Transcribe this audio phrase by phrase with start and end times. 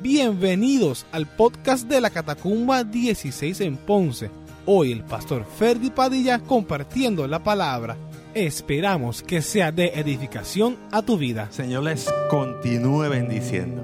[0.00, 4.28] Bienvenidos al podcast de la Catacumba 16 en Ponce.
[4.66, 7.96] Hoy el pastor Ferdi Padilla compartiendo la palabra.
[8.34, 11.48] Esperamos que sea de edificación a tu vida.
[11.52, 13.82] Señor les continúe bendiciendo.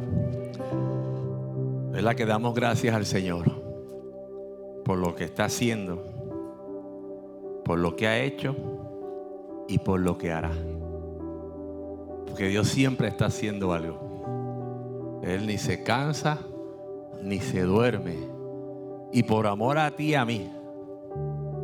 [1.92, 3.62] ¿Verdad que damos gracias al Señor
[4.84, 6.04] por lo que está haciendo,
[7.64, 8.56] por lo que ha hecho
[9.68, 10.52] y por lo que hará?
[12.26, 14.09] Porque Dios siempre está haciendo algo.
[15.22, 16.38] Él ni se cansa
[17.22, 18.16] ni se duerme.
[19.12, 20.50] Y por amor a ti y a mí,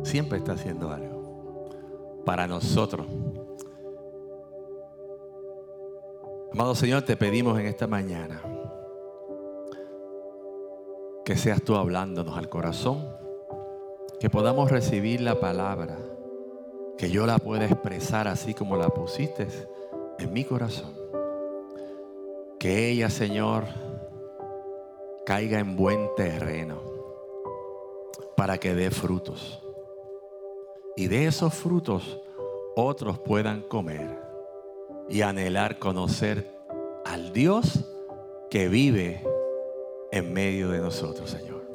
[0.03, 1.17] siempre está haciendo algo
[2.25, 3.07] para nosotros.
[6.51, 8.41] Amado Señor, te pedimos en esta mañana
[11.23, 13.05] que seas tú hablándonos al corazón,
[14.19, 15.97] que podamos recibir la palabra,
[16.97, 19.47] que yo la pueda expresar así como la pusiste
[20.19, 20.96] en mi corazón.
[22.59, 23.65] Que ella, Señor,
[25.25, 26.81] caiga en buen terreno
[28.35, 29.61] para que dé frutos.
[30.95, 32.19] Y de esos frutos
[32.75, 34.19] otros puedan comer
[35.09, 36.57] y anhelar conocer
[37.05, 37.85] al Dios
[38.49, 39.23] que vive
[40.11, 41.67] en medio de nosotros, Señor.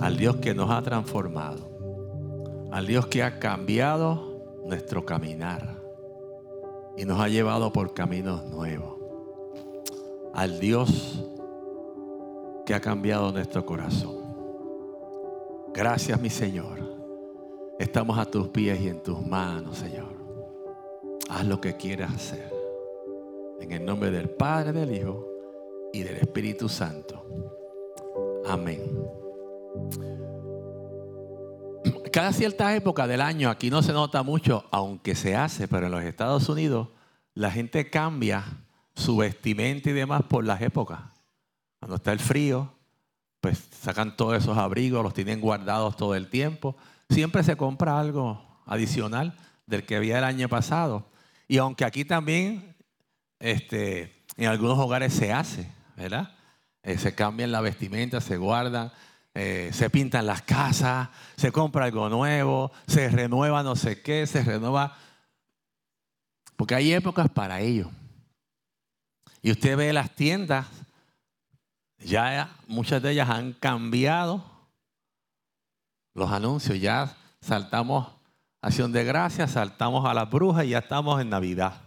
[0.00, 1.68] Al Dios que nos ha transformado,
[2.70, 4.30] al Dios que ha cambiado
[4.64, 5.76] nuestro caminar
[6.96, 8.99] y nos ha llevado por caminos nuevos,
[10.40, 11.22] al Dios
[12.64, 14.16] que ha cambiado nuestro corazón.
[15.74, 16.90] Gracias, mi Señor
[17.80, 20.14] Estamos a tus pies y en tus manos, Señor.
[21.30, 22.52] Haz lo que quieras hacer.
[23.58, 25.26] En el nombre del Padre, del Hijo
[25.90, 27.24] y del Espíritu Santo.
[28.46, 28.82] Amén.
[32.12, 35.92] Cada cierta época del año, aquí no se nota mucho, aunque se hace, pero en
[35.92, 36.88] los Estados Unidos
[37.32, 38.44] la gente cambia
[39.00, 41.00] su vestimenta y demás por las épocas.
[41.78, 42.72] Cuando está el frío,
[43.40, 46.76] pues sacan todos esos abrigos, los tienen guardados todo el tiempo
[47.10, 49.34] siempre se compra algo adicional
[49.66, 51.10] del que había el año pasado.
[51.48, 52.76] Y aunque aquí también
[53.38, 56.34] este, en algunos hogares se hace, ¿verdad?
[56.82, 58.92] Eh, se cambian la vestimenta, se guardan,
[59.34, 64.42] eh, se pintan las casas, se compra algo nuevo, se renueva no sé qué, se
[64.42, 64.96] renueva.
[66.56, 67.90] Porque hay épocas para ello.
[69.42, 70.66] Y usted ve las tiendas,
[71.98, 74.44] ya muchas de ellas han cambiado
[76.14, 76.80] los anuncios.
[76.80, 78.08] Ya saltamos
[78.60, 81.80] acción de gracias, saltamos a las brujas y ya estamos en Navidad.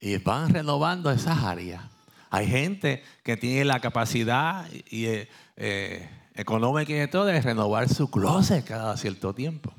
[0.00, 1.82] Y van renovando esas áreas.
[2.30, 8.10] Hay gente que tiene la capacidad y, eh, eh, económica y todo de renovar su
[8.10, 9.72] closet cada cierto tiempo.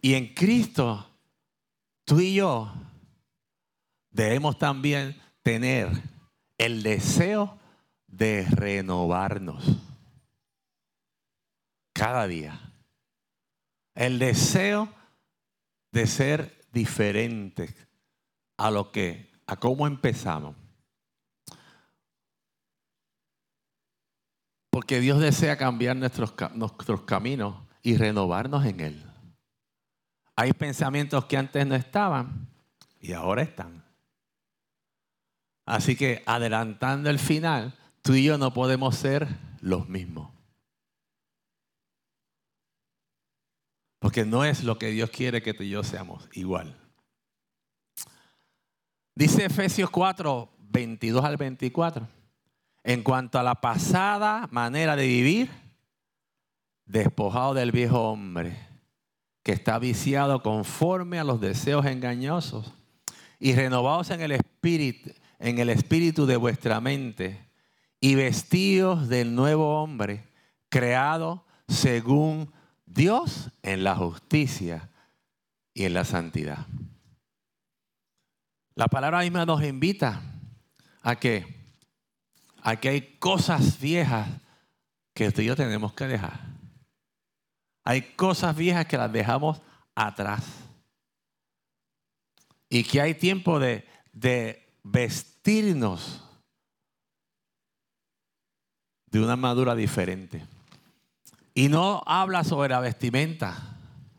[0.00, 1.08] Y en Cristo,
[2.08, 2.72] tú y yo
[4.10, 5.90] debemos también tener
[6.56, 7.58] el deseo
[8.06, 9.62] de renovarnos
[11.92, 12.58] cada día.
[13.94, 14.88] El deseo
[15.92, 17.74] de ser diferentes
[18.56, 20.56] a lo que, a cómo empezamos.
[24.70, 29.07] Porque Dios desea cambiar nuestros, nuestros caminos y renovarnos en Él.
[30.38, 32.46] Hay pensamientos que antes no estaban
[33.00, 33.82] y ahora están.
[35.66, 39.26] Así que adelantando el final, tú y yo no podemos ser
[39.60, 40.30] los mismos.
[43.98, 46.78] Porque no es lo que Dios quiere que tú y yo seamos igual.
[49.16, 52.06] Dice Efesios 4, 22 al 24.
[52.84, 55.50] En cuanto a la pasada manera de vivir,
[56.86, 58.67] despojado del viejo hombre,
[59.48, 62.70] que está viciado conforme a los deseos engañosos,
[63.40, 67.48] y renovados en el espíritu, en el espíritu de vuestra mente
[67.98, 70.28] y vestidos del nuevo hombre,
[70.68, 72.52] creado según
[72.84, 74.90] Dios en la justicia
[75.72, 76.66] y en la santidad.
[78.74, 80.20] La palabra misma nos invita
[81.00, 81.72] a que,
[82.60, 84.28] a que hay cosas viejas
[85.14, 86.57] que usted y yo tenemos que dejar.
[87.88, 89.62] Hay cosas viejas que las dejamos
[89.94, 90.44] atrás.
[92.68, 93.82] Y que hay tiempo de,
[94.82, 96.22] vestirnos
[99.06, 100.44] de una armadura diferente.
[101.54, 103.56] Y no habla sobre la vestimenta,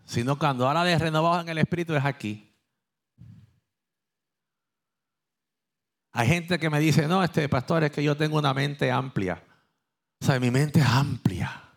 [0.04, 2.51] sino cuando habla de renovados en el espíritu es aquí.
[6.13, 9.44] Hay gente que me dice, no, este pastor, es que yo tengo una mente amplia.
[10.19, 11.69] O sea, mi mente es amplia.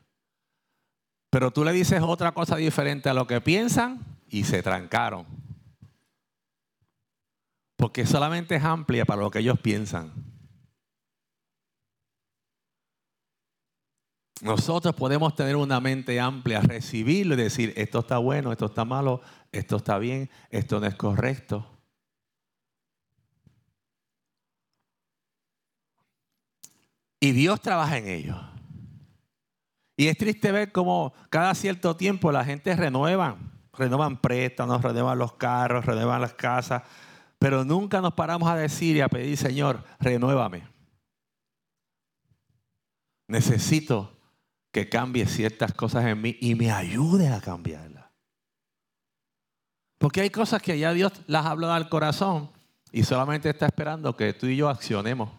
[1.32, 5.24] Pero tú le dices otra cosa diferente a lo que piensan y se trancaron.
[7.78, 10.12] Porque solamente es amplia para lo que ellos piensan.
[14.42, 19.22] Nosotros podemos tener una mente amplia, recibirlo y decir, esto está bueno, esto está malo,
[19.52, 21.66] esto está bien, esto no es correcto.
[27.20, 28.51] Y Dios trabaja en ello.
[30.02, 33.36] Y es triste ver cómo cada cierto tiempo la gente renueva,
[33.72, 36.82] renuevan préstamos, renuevan los carros, renuevan las casas,
[37.38, 40.66] pero nunca nos paramos a decir y a pedir, Señor, renuévame.
[43.28, 44.18] Necesito
[44.72, 48.06] que cambie ciertas cosas en mí y me ayude a cambiarlas.
[49.98, 52.50] Porque hay cosas que ya Dios las habló al corazón
[52.90, 55.30] y solamente está esperando que tú y yo accionemos.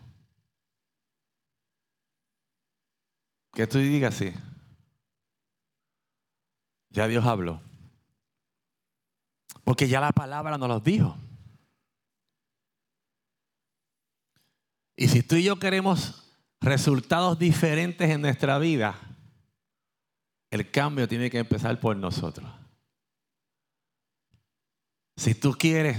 [3.51, 4.33] Que tú digas así.
[6.93, 7.59] Ya Dios habló.
[9.63, 11.17] Porque ya la palabra nos lo dijo.
[14.95, 16.23] Y si tú y yo queremos
[16.61, 18.95] resultados diferentes en nuestra vida,
[20.51, 22.49] el cambio tiene que empezar por nosotros.
[25.17, 25.97] Si tú quieres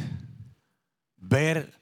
[1.16, 1.80] ver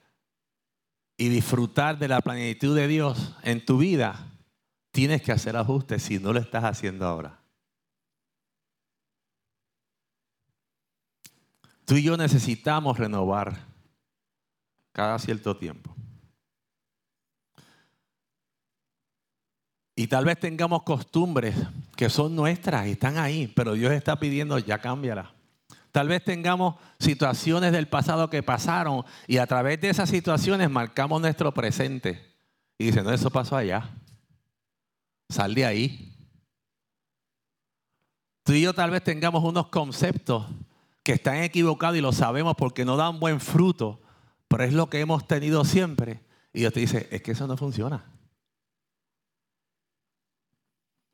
[1.19, 4.33] y disfrutar de la plenitud de Dios en tu vida,
[4.91, 7.42] tienes que hacer ajustes si no lo estás haciendo ahora.
[11.85, 13.59] Tú y yo necesitamos renovar
[14.93, 15.95] cada cierto tiempo.
[19.95, 21.55] Y tal vez tengamos costumbres
[21.97, 25.33] que son nuestras y están ahí, pero Dios está pidiendo ya cámbiala.
[25.91, 31.21] Tal vez tengamos situaciones del pasado que pasaron y a través de esas situaciones marcamos
[31.21, 32.33] nuestro presente.
[32.79, 33.91] Y dicen, no, eso pasó allá.
[35.29, 36.17] Sal de ahí.
[38.43, 40.47] Tú y yo tal vez tengamos unos conceptos
[41.03, 44.01] que están equivocados y lo sabemos porque no dan buen fruto,
[44.49, 46.21] pero es lo que hemos tenido siempre.
[46.53, 48.05] Y Dios te dice, es que eso no funciona.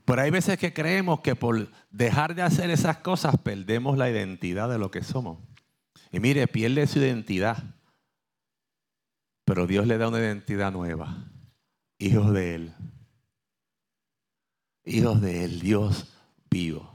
[0.05, 4.69] Pero hay veces que creemos que por dejar de hacer esas cosas perdemos la identidad
[4.69, 5.39] de lo que somos.
[6.11, 7.63] Y mire, pierde su identidad.
[9.45, 11.31] Pero Dios le da una identidad nueva.
[11.99, 12.75] Hijos de Él
[14.89, 16.09] hijos del Dios
[16.51, 16.95] vivo,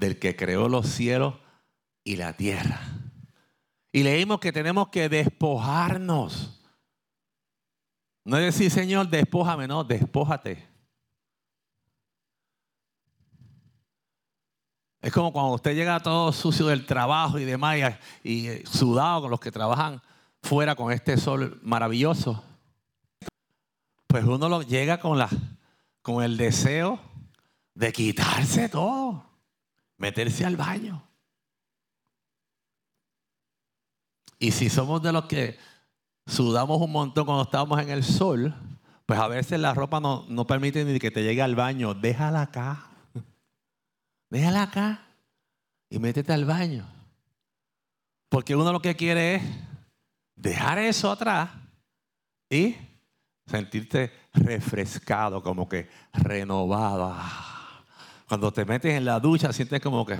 [0.00, 1.34] del que creó los cielos
[2.02, 2.80] y la tierra.
[3.92, 6.60] Y leímos que tenemos que despojarnos.
[8.24, 10.68] No es decir, Señor, despójame, no, despójate.
[15.00, 17.78] Es como cuando usted llega todo sucio del trabajo y demás
[18.22, 20.02] y, y sudado con los que trabajan
[20.42, 22.42] fuera con este sol maravilloso
[24.10, 25.28] pues uno lo llega con, la,
[26.02, 26.98] con el deseo
[27.74, 29.24] de quitarse todo,
[30.00, 31.06] meterse al baño.
[34.38, 35.58] Y si somos de los que
[36.26, 38.54] sudamos un montón cuando estamos en el sol,
[39.04, 41.92] pues a veces la ropa no, no permite ni que te llegue al baño.
[41.92, 42.86] Déjala acá.
[44.30, 45.06] Déjala acá
[45.90, 46.86] y métete al baño.
[48.30, 49.42] Porque uno lo que quiere es
[50.34, 51.50] dejar eso atrás
[52.48, 52.74] y
[53.46, 57.14] sentirte refrescado, como que renovado.
[58.30, 60.16] Cuando te metes en la ducha, sientes como que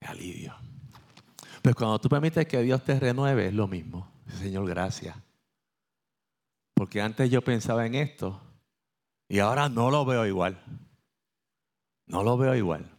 [0.00, 0.54] alivio.
[1.60, 4.10] Pero cuando tú permites que Dios te renueve, es lo mismo.
[4.40, 5.14] Señor, gracias.
[6.72, 8.40] Porque antes yo pensaba en esto
[9.28, 10.58] y ahora no lo veo igual.
[12.06, 12.90] No lo veo igual.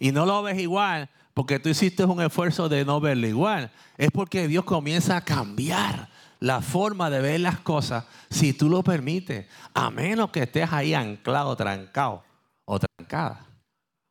[0.00, 3.70] Y no lo ves igual porque tú hiciste un esfuerzo de no verlo igual.
[3.96, 6.08] Es porque Dios comienza a cambiar
[6.40, 10.92] la forma de ver las cosas si tú lo permites, a menos que estés ahí
[10.92, 12.26] anclado, trancado
[12.70, 13.46] o trancada,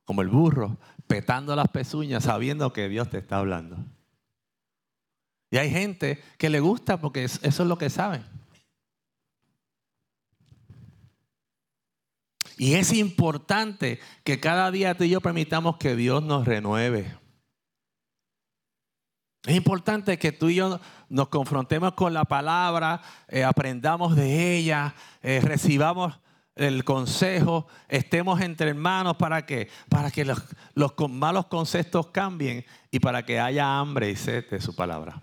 [0.04, 3.78] como el burro, petando las pezuñas sabiendo que Dios te está hablando.
[5.52, 8.26] Y hay gente que le gusta porque eso es lo que saben.
[12.58, 17.16] Y es importante que cada día tú y yo permitamos que Dios nos renueve.
[19.46, 24.96] Es importante que tú y yo nos confrontemos con la palabra, eh, aprendamos de ella,
[25.22, 26.20] eh, recibamos
[26.58, 30.42] el consejo, estemos entre hermanos para que, para que los,
[30.74, 35.22] los malos conceptos cambien y para que haya hambre y sed de su palabra.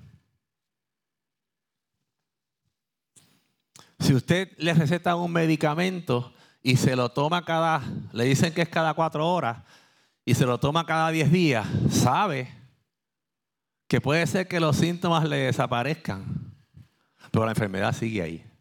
[3.99, 8.69] Si usted le receta un medicamento y se lo toma cada, le dicen que es
[8.69, 9.59] cada cuatro horas,
[10.25, 12.51] y se lo toma cada diez días, sabe
[13.89, 16.55] que puede ser que los síntomas le desaparezcan,
[17.31, 18.54] pero la enfermedad sigue ahí.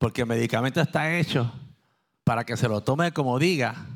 [0.00, 1.52] Porque el medicamento está hecho
[2.24, 3.86] para que se lo tome como diga,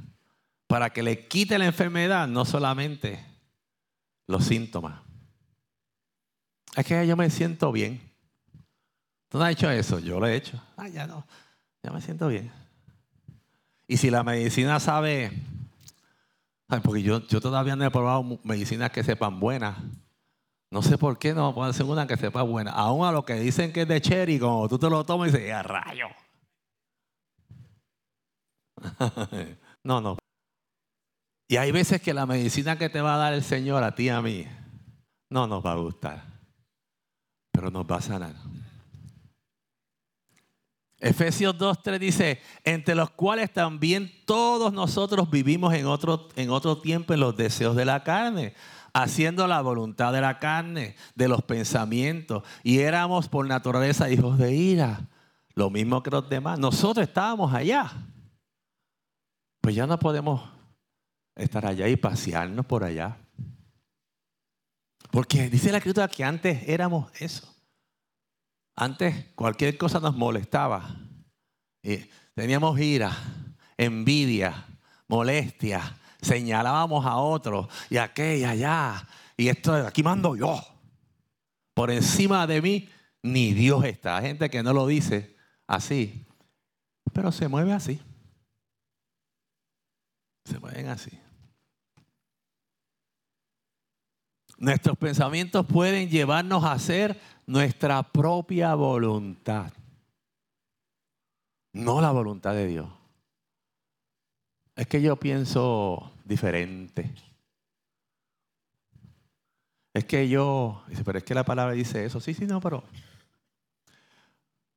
[0.66, 3.24] para que le quite la enfermedad, no solamente
[4.26, 5.00] los síntomas.
[6.76, 8.02] Es que yo me siento bien.
[9.30, 9.98] ¿Tú no has hecho eso?
[9.98, 10.62] Yo lo he hecho.
[10.76, 11.26] Ah, ya no.
[11.82, 12.52] Ya me siento bien.
[13.88, 15.32] Y si la medicina sabe,
[16.82, 19.78] porque yo, yo todavía no he probado medicinas que sepan buenas.
[20.74, 22.72] No sé por qué no puedo hacer una que sepa buena.
[22.72, 25.36] Aún a lo que dicen que es de cherry, como tú te lo tomas y
[25.36, 26.08] dices, ¡a rayo!
[29.84, 30.18] no, no.
[31.46, 34.06] Y hay veces que la medicina que te va a dar el Señor a ti
[34.06, 34.48] y a mí
[35.30, 36.24] no nos va a gustar,
[37.52, 38.34] pero nos va a sanar.
[40.98, 47.14] Efesios 2.3 dice, entre los cuales también todos nosotros vivimos en otro, en otro tiempo
[47.14, 48.54] en los deseos de la carne,
[48.94, 54.54] haciendo la voluntad de la carne, de los pensamientos, y éramos por naturaleza hijos de
[54.54, 55.08] ira,
[55.54, 56.58] lo mismo que los demás.
[56.58, 57.92] Nosotros estábamos allá,
[59.60, 60.48] pues ya no podemos
[61.34, 63.18] estar allá y pasearnos por allá.
[65.10, 67.52] Porque dice la escritura que antes éramos eso.
[68.76, 70.96] Antes cualquier cosa nos molestaba.
[72.34, 73.16] teníamos ira,
[73.76, 74.66] envidia,
[75.08, 75.96] molestia.
[76.24, 79.08] Señalábamos a otros y aquella allá.
[79.36, 80.60] Y esto aquí mando yo.
[81.74, 82.88] Por encima de mí
[83.22, 84.18] ni Dios está.
[84.18, 86.26] Hay gente que no lo dice así,
[87.12, 88.00] pero se mueve así.
[90.44, 91.10] Se mueven así.
[94.58, 99.72] Nuestros pensamientos pueden llevarnos a hacer nuestra propia voluntad,
[101.72, 103.03] no la voluntad de Dios.
[104.76, 107.14] Es que yo pienso diferente.
[109.92, 112.20] Es que yo, dice, pero es que la palabra dice eso.
[112.20, 112.82] Sí, sí, no, pero.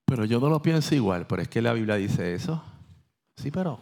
[0.05, 2.63] Pero yo no lo pienso igual, pero es que la Biblia dice eso.
[3.35, 3.81] Sí, pero.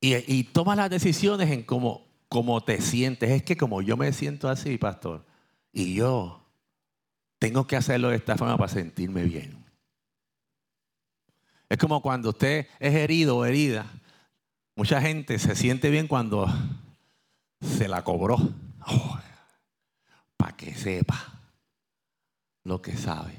[0.00, 3.30] Y, y toma las decisiones en cómo como te sientes.
[3.30, 5.26] Es que como yo me siento así, pastor,
[5.72, 6.42] y yo
[7.38, 9.59] tengo que hacerlo de esta forma para sentirme bien.
[11.70, 13.86] Es como cuando usted es herido o herida.
[14.76, 16.46] Mucha gente se siente bien cuando
[17.60, 18.36] se la cobró.
[18.86, 19.18] Oh,
[20.36, 21.40] para que sepa
[22.64, 23.38] lo que sabe.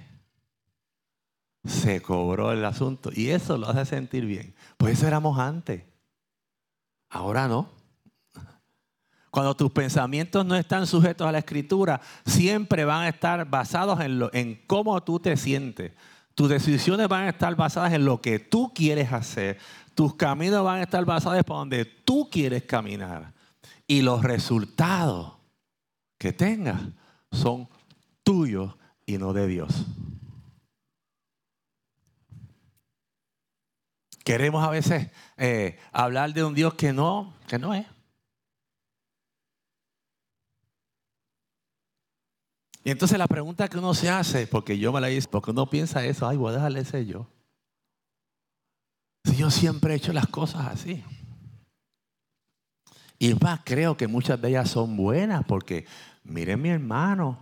[1.66, 4.56] Se cobró el asunto y eso lo hace sentir bien.
[4.78, 5.84] Pues eso éramos antes.
[7.10, 7.70] Ahora no.
[9.30, 14.62] Cuando tus pensamientos no están sujetos a la escritura, siempre van a estar basados en,
[14.68, 15.94] cómo tú te sientes.
[16.36, 19.58] Tus decisiones van a estar basadas en lo que tú quieres hacer.
[19.94, 23.34] Tus caminos van a estar basados por donde tú quieres caminar.
[23.86, 25.34] Y los resultados
[26.18, 26.82] que tengas
[27.32, 27.68] son
[28.24, 28.74] tuyos
[29.06, 29.86] y no de Dios.
[34.24, 37.86] Queremos a veces eh, hablar de un Dios que no, que no es.
[42.84, 45.70] Y entonces la pregunta que uno se hace, porque yo me la hice, porque uno
[45.70, 47.28] piensa eso, ay, voy a dejarle ese yo.
[49.24, 51.04] Si yo siempre he hecho las cosas así.
[53.20, 55.86] Y más, creo que muchas de ellas son buenas, porque
[56.24, 57.38] miren mi hermano,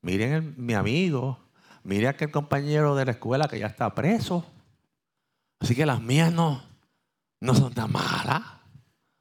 [0.00, 1.38] miren mi amigo,
[1.82, 4.46] miren aquel compañero de la escuela que ya está preso.
[5.60, 6.62] Así que las mías no,
[7.40, 8.42] no son tan malas.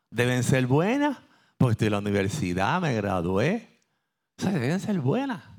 [0.10, 1.18] Deben ser buenas,
[1.58, 3.82] porque estoy en la universidad, me gradué.
[4.38, 5.57] O sea, deben ser buenas.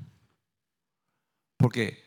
[1.59, 2.01] Porque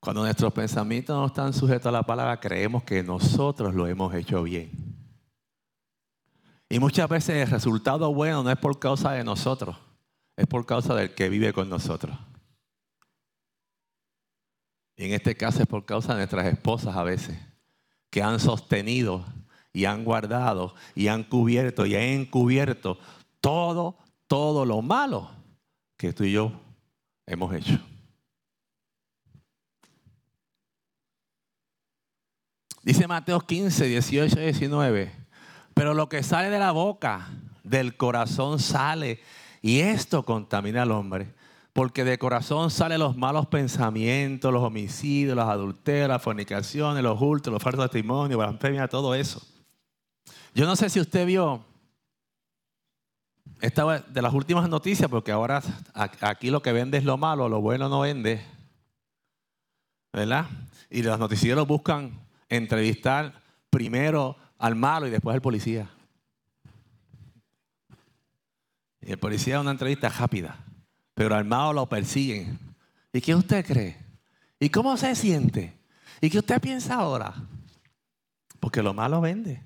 [0.00, 4.42] cuando nuestros pensamientos no están sujetos a la palabra, creemos que nosotros lo hemos hecho
[4.42, 4.70] bien.
[6.66, 9.76] Y muchas veces el resultado bueno no es por causa de nosotros,
[10.34, 12.16] es por causa del que vive con nosotros.
[14.96, 17.38] Y en este caso es por causa de nuestras esposas a veces,
[18.08, 19.26] que han sostenido
[19.74, 22.98] y han guardado y han cubierto y han encubierto
[23.42, 25.30] todo, todo lo malo
[25.98, 26.52] que tú y yo
[27.26, 27.78] hemos hecho.
[32.82, 35.12] Dice Mateo 15, 18 y 19.
[35.74, 37.28] Pero lo que sale de la boca,
[37.62, 39.20] del corazón sale.
[39.62, 41.34] Y esto contamina al hombre.
[41.72, 47.52] Porque de corazón salen los malos pensamientos, los homicidios, las adulterios, las fornicaciones, los hurtos,
[47.52, 49.40] los falsos testimonios, blasfemia, todo eso.
[50.54, 51.64] Yo no sé si usted vio
[53.60, 55.62] esta de las últimas noticias, porque ahora
[55.94, 58.44] aquí lo que vende es lo malo, lo bueno no vende.
[60.12, 60.46] ¿Verdad?
[60.88, 62.18] Y los noticieros buscan
[62.50, 63.40] entrevistar
[63.70, 65.88] primero al malo y después al policía.
[69.00, 70.62] Y el policía es una entrevista rápida,
[71.14, 72.58] pero al malo lo persiguen.
[73.12, 73.96] ¿Y qué usted cree?
[74.58, 75.78] ¿Y cómo se siente?
[76.20, 77.34] ¿Y qué usted piensa ahora?
[78.58, 79.62] Porque lo malo vende.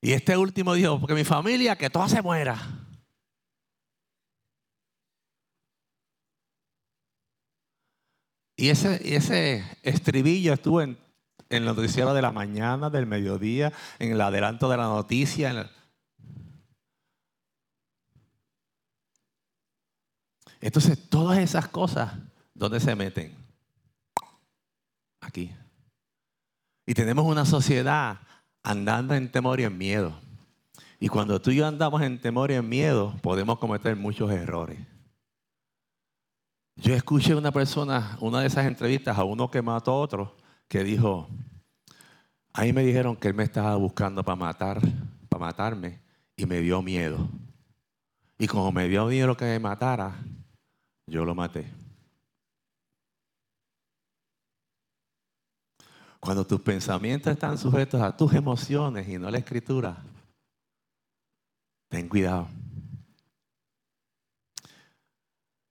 [0.00, 2.58] Y este último dijo, porque mi familia, que toda se muera.
[8.56, 10.98] Y ese, ese estribillo estuvo en,
[11.50, 15.70] en el noticiero de la mañana, del mediodía, en el adelanto de la noticia.
[20.60, 22.14] Entonces, todas esas cosas,
[22.54, 23.34] ¿dónde se meten?
[25.20, 25.52] Aquí.
[26.86, 28.20] Y tenemos una sociedad
[28.62, 30.20] andando en temor y en miedo.
[31.00, 34.78] Y cuando tú y yo andamos en temor y en miedo, podemos cometer muchos errores.
[36.76, 40.39] Yo escuché una persona, una de esas entrevistas, a uno que mató a otro,
[40.70, 41.28] que dijo,
[42.52, 44.80] ahí me dijeron que él me estaba buscando para matar,
[45.28, 46.00] para matarme,
[46.36, 47.28] y me dio miedo.
[48.38, 50.14] Y como me dio miedo que me matara,
[51.08, 51.68] yo lo maté.
[56.20, 60.00] Cuando tus pensamientos están sujetos a tus emociones y no a la escritura,
[61.88, 62.46] ten cuidado.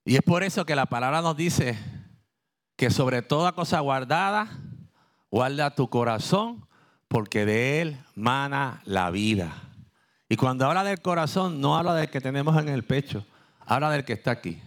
[0.04, 1.80] Y es por eso que la palabra nos dice
[2.76, 4.66] que sobre toda cosa guardada,
[5.32, 6.68] guarda tu corazón,
[7.08, 9.70] porque de él mana la vida.
[10.30, 13.26] Y cuando habla del corazón, no habla del que tenemos en el pecho,
[13.66, 14.62] habla del que está aquí.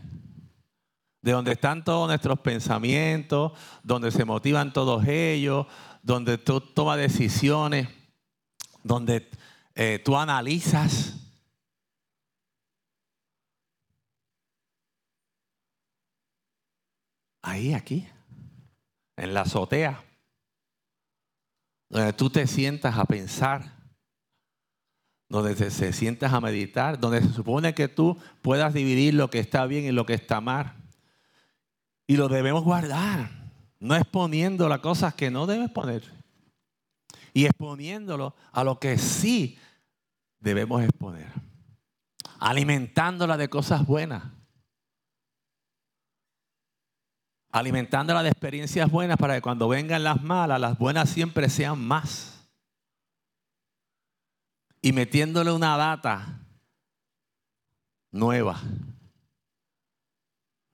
[1.21, 3.53] De donde están todos nuestros pensamientos,
[3.85, 5.67] donde se motivan todos ellos,
[6.03, 7.89] donde tú tomas decisiones,
[8.83, 9.31] donde
[9.77, 11.15] eh, tú analizas.
[17.41, 18.09] Ahí, aquí,
[19.17, 20.03] en la azotea,
[21.93, 23.71] donde tú te sientas a pensar,
[25.29, 29.41] donde te, se sientas a meditar, donde se supone que tú puedas dividir lo que
[29.41, 30.73] está bien y lo que está mal.
[32.07, 33.31] Y lo debemos guardar,
[33.79, 36.03] no exponiendo las cosas que no debes poner.
[37.35, 39.59] Y exponiéndolo a lo que sí
[40.41, 41.29] debemos exponer.
[42.39, 44.25] Alimentándola de cosas buenas
[47.53, 52.49] alimentándola de experiencias buenas para que cuando vengan las malas, las buenas siempre sean más.
[54.81, 56.41] Y metiéndole una data
[58.11, 58.61] nueva.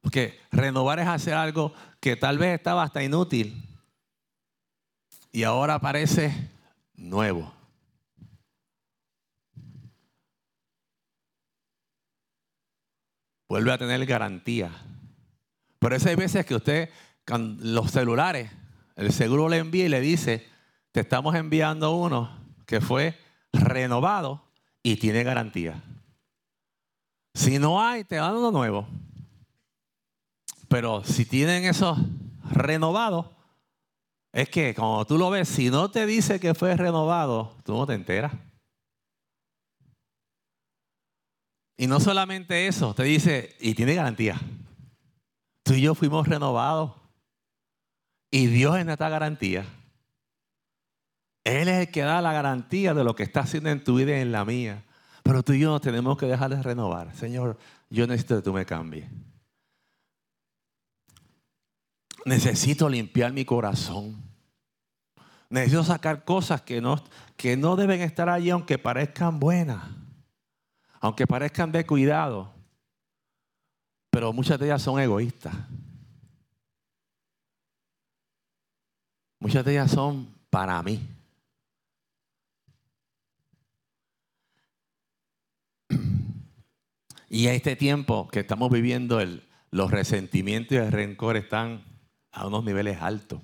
[0.01, 3.69] Porque renovar es hacer algo que tal vez estaba hasta inútil
[5.33, 6.49] y ahora parece
[6.95, 7.53] nuevo.
[13.49, 14.71] Vuelve a tener garantía.
[15.79, 16.91] Por eso hay veces que usted,
[17.27, 18.51] los celulares,
[18.97, 20.47] el seguro le envía y le dice,
[20.93, 22.37] te estamos enviando uno
[22.67, 23.17] que fue
[23.53, 24.45] renovado
[24.83, 25.83] y tiene garantía.
[27.35, 28.89] Si no hay, te dan uno nuevo.
[30.69, 31.97] Pero si tienen esos
[32.51, 33.27] renovados,
[34.33, 37.87] es que cuando tú lo ves, si no te dice que fue renovado, tú no
[37.87, 38.33] te enteras.
[41.77, 44.41] Y no solamente eso, te dice, y tiene garantía.
[45.69, 46.93] Tú y yo fuimos renovados.
[48.31, 49.67] Y Dios en esta garantía.
[51.45, 54.17] Él es el que da la garantía de lo que está haciendo en tu vida
[54.17, 54.87] y en la mía.
[55.23, 57.15] Pero tú y yo nos tenemos que dejar de renovar.
[57.15, 57.59] Señor,
[57.91, 59.11] yo necesito que tú me cambies.
[62.25, 64.23] Necesito limpiar mi corazón.
[65.51, 67.05] Necesito sacar cosas que no,
[67.37, 69.85] que no deben estar allí aunque parezcan buenas.
[70.99, 72.58] Aunque parezcan de cuidado
[74.19, 75.55] pero muchas de ellas son egoístas.
[79.39, 80.99] Muchas de ellas son para mí.
[87.31, 89.21] Y a este tiempo que estamos viviendo,
[89.71, 91.85] los resentimientos y el rencor están
[92.33, 93.41] a unos niveles altos.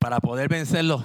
[0.00, 1.04] Para poder vencerlos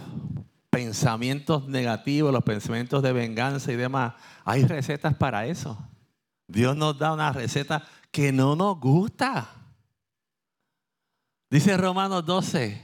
[0.77, 4.13] pensamientos negativos, los pensamientos de venganza y demás,
[4.45, 5.75] hay recetas para eso.
[6.47, 9.49] Dios nos da una receta que no nos gusta.
[11.49, 12.79] Dice Romanos 12,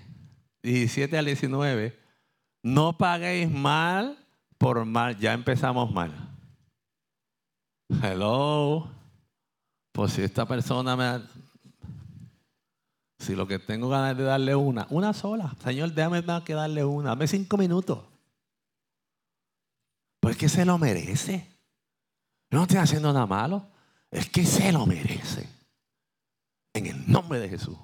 [0.63, 1.99] 17 al 19,
[2.63, 4.17] no paguéis mal
[4.57, 5.19] por mal.
[5.19, 6.11] Ya empezamos mal.
[8.01, 8.89] Hello.
[9.91, 11.21] Pues si esta persona me,
[13.23, 15.55] si lo que tengo ganas de darle una, una sola.
[15.63, 17.09] Señor, déjame más que darle una.
[17.09, 17.99] Dame cinco minutos.
[20.19, 21.49] Pues es que se lo merece.
[22.51, 23.67] No estoy haciendo nada malo.
[24.11, 25.49] Es que se lo merece.
[26.73, 27.77] En el nombre de Jesús.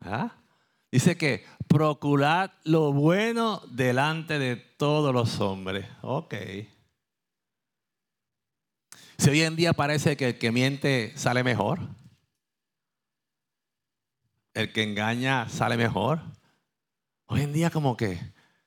[0.00, 0.32] ¿Ah?
[0.92, 5.86] Dice que procurad lo bueno delante de todos los hombres.
[6.02, 6.34] Ok.
[9.18, 11.80] Si hoy en día parece que el que miente sale mejor.
[14.54, 16.20] el que engaña sale mejor.
[17.26, 18.18] Hoy en día como que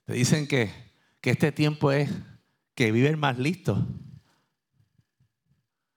[0.06, 0.72] te dicen que,
[1.22, 2.10] que este tiempo es
[2.76, 3.80] que viven más listos.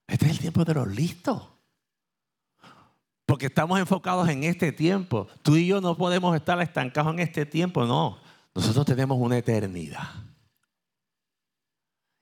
[0.07, 1.43] Este es el tiempo de los listos.
[3.27, 5.29] Porque estamos enfocados en este tiempo.
[5.43, 8.19] Tú y yo no podemos estar estancados en este tiempo, no.
[8.55, 10.09] Nosotros tenemos una eternidad.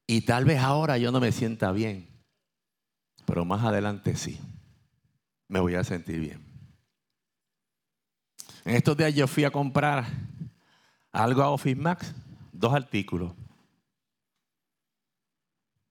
[0.06, 2.07] Y tal vez ahora yo no me sienta bien,
[3.28, 4.40] pero más adelante sí.
[5.48, 6.42] Me voy a sentir bien.
[8.64, 10.06] En estos días yo fui a comprar
[11.12, 12.14] algo a Office Max,
[12.52, 13.34] dos artículos.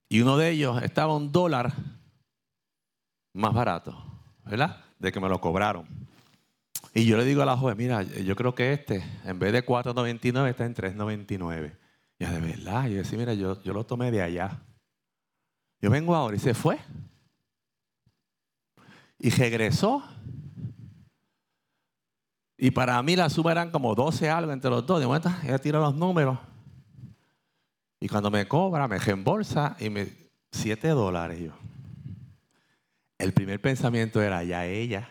[0.09, 1.73] Y uno de ellos estaba un dólar
[3.33, 3.95] más barato,
[4.43, 4.83] ¿verdad?
[4.97, 5.85] De que me lo cobraron.
[6.95, 9.63] Y yo le digo a la joven, mira, yo creo que este, en vez de
[9.63, 11.77] 4.99, está en 3.99.
[12.17, 14.59] Y de verdad, yo decía, mira, yo, yo lo tomé de allá.
[15.79, 16.79] Yo vengo ahora y se fue.
[19.19, 20.03] Y regresó.
[22.57, 24.99] Y para mí la suma eran como 12 algo entre los dos.
[24.99, 26.39] De momento, ella tira los números.
[27.99, 30.07] Y cuando me cobra, me reembolsa y me
[30.51, 31.39] 7 dólares.
[31.39, 31.51] Yo.
[33.17, 35.07] El primer pensamiento era ya ella.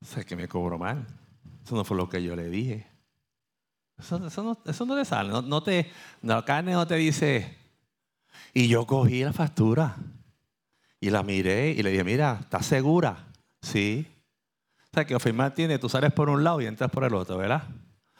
[0.00, 1.06] O sea, que me cobró mal.
[1.64, 2.86] Eso no fue lo que yo le dije.
[3.98, 4.42] Eso, no, eso
[4.86, 5.30] no, te sale.
[5.30, 5.90] No, te,
[6.22, 7.57] la carne no te dice.
[8.54, 9.96] Y yo cogí la factura
[11.00, 13.26] y la miré y le dije, mira, ¿estás segura?
[13.62, 14.06] Sí.
[14.84, 17.36] O sea, que afirmar tiene, tú sales por un lado y entras por el otro,
[17.36, 17.64] ¿verdad?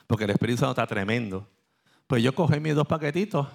[0.08, 1.46] porque el Espíritu Santo está tremendo.
[2.08, 3.46] Pues yo cogí mis dos paquetitos,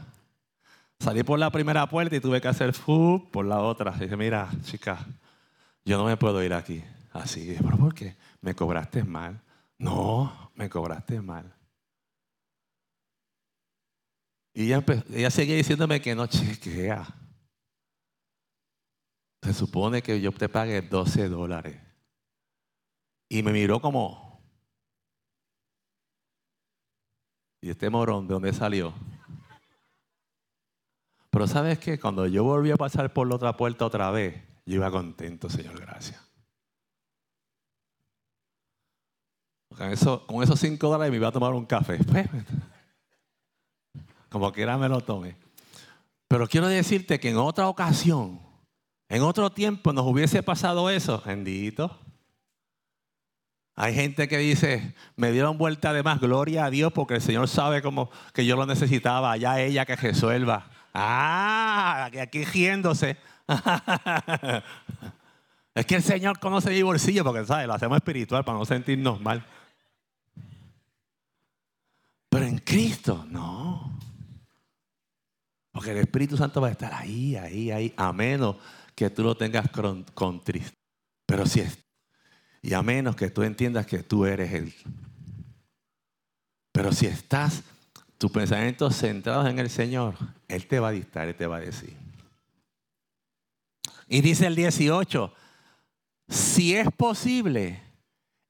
[0.99, 3.93] salí por la primera puerta y tuve que hacer fu por la otra.
[3.97, 4.99] Y dije, mira, chica,
[5.83, 6.81] yo no me puedo ir aquí.
[7.11, 8.15] Así, ¿pero por qué?
[8.41, 9.41] ¿Me cobraste mal?
[9.79, 11.51] No, me cobraste mal.
[14.53, 17.07] Y ella, seguía diciéndome que no chequea.
[19.41, 21.81] Se supone que yo te pague 12 dólares.
[23.29, 24.23] Y me miró como,
[27.63, 28.93] ¿Y este morón de dónde salió?
[31.29, 34.35] Pero sabes qué, cuando yo volví a pasar por la otra puerta otra vez,
[34.65, 36.21] yo iba contento, Señor, gracias.
[39.69, 41.99] Con, eso, con esos cinco dólares me iba a tomar un café.
[42.03, 42.27] Pues,
[44.33, 45.37] como quiera me lo tome.
[46.27, 48.41] Pero quiero decirte que en otra ocasión,
[49.07, 51.99] en otro tiempo nos hubiese pasado eso, bendito.
[53.75, 57.47] Hay gente que dice, me dieron vuelta de más, gloria a Dios, porque el Señor
[57.47, 60.69] sabe cómo que yo lo necesitaba, allá ella que resuelva.
[60.95, 63.17] Ah, aquí riéndose.
[65.75, 69.21] es que el Señor conoce mi bolsillo, porque sabe, lo hacemos espiritual para no sentirnos
[69.21, 69.45] mal.
[72.29, 73.93] Pero en Cristo, no.
[75.73, 78.55] Porque el Espíritu Santo va a estar ahí, ahí, ahí, a menos
[78.95, 80.77] que tú lo tengas con, con tristeza.
[81.25, 81.83] Pero si es
[82.63, 84.73] y a menos que tú entiendas que tú eres Él.
[86.71, 87.61] Pero si estás
[88.17, 90.15] tus pensamientos centrados en el Señor,
[90.47, 91.95] Él te va a dictar, Él te va a decir.
[94.07, 95.33] Y dice el 18,
[96.29, 97.81] si es posible,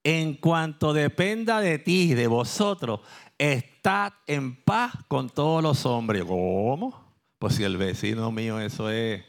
[0.04, 3.00] en cuanto dependa de ti, de vosotros,
[3.38, 6.24] estad en paz con todos los hombres.
[6.24, 7.03] ¿Cómo?
[7.43, 9.21] Pues si el vecino mío eso es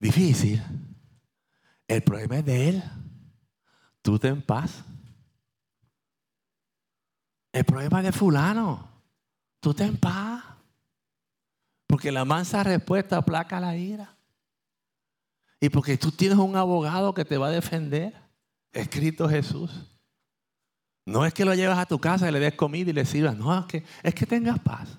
[0.00, 0.62] difícil.
[1.86, 2.82] El problema es de él.
[4.00, 4.86] Tú te en paz.
[7.52, 8.88] El problema es de fulano.
[9.60, 10.42] Tú te en paz.
[11.86, 14.16] Porque la mansa respuesta aplaca la ira.
[15.60, 18.14] Y porque tú tienes un abogado que te va a defender.
[18.72, 19.91] Escrito Jesús.
[21.04, 23.36] No es que lo llevas a tu casa y le des comida y le sirvas.
[23.36, 24.98] No, es que, es que tengas paz.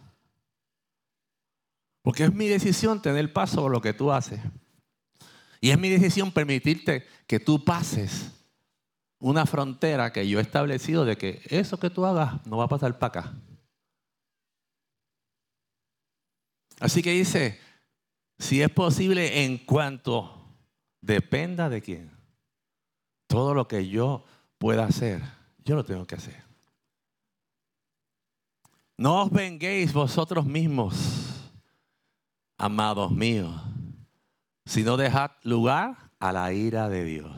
[2.01, 4.41] Porque es mi decisión tener paz sobre lo que tú haces.
[5.61, 8.31] Y es mi decisión permitirte que tú pases
[9.19, 12.69] una frontera que yo he establecido de que eso que tú hagas no va a
[12.69, 13.33] pasar para acá.
[16.81, 17.61] Así que dice,
[18.37, 20.53] si es posible en cuanto
[20.99, 22.11] dependa de quién,
[23.27, 24.25] todo lo que yo
[24.57, 25.21] pueda hacer,
[25.63, 26.43] yo lo tengo que hacer.
[28.97, 31.52] No os venguéis vosotros mismos,
[32.58, 33.60] amados míos
[34.65, 37.32] sino dejad lugar a la ira de Dios.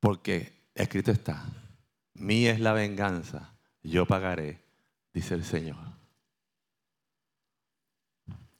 [0.00, 1.44] Porque escrito está,
[2.14, 4.62] mía es la venganza, yo pagaré,
[5.12, 5.76] dice el Señor.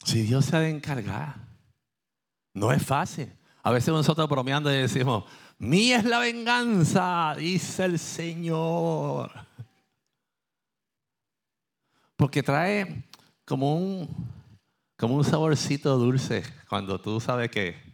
[0.05, 1.37] Si Dios se ha de encargar,
[2.55, 3.33] no es fácil.
[3.63, 5.25] A veces nosotros bromeando y decimos,
[5.59, 9.31] mía es la venganza, dice el Señor.
[12.17, 13.05] Porque trae
[13.45, 14.09] como un,
[14.97, 17.87] como un saborcito dulce cuando tú sabes que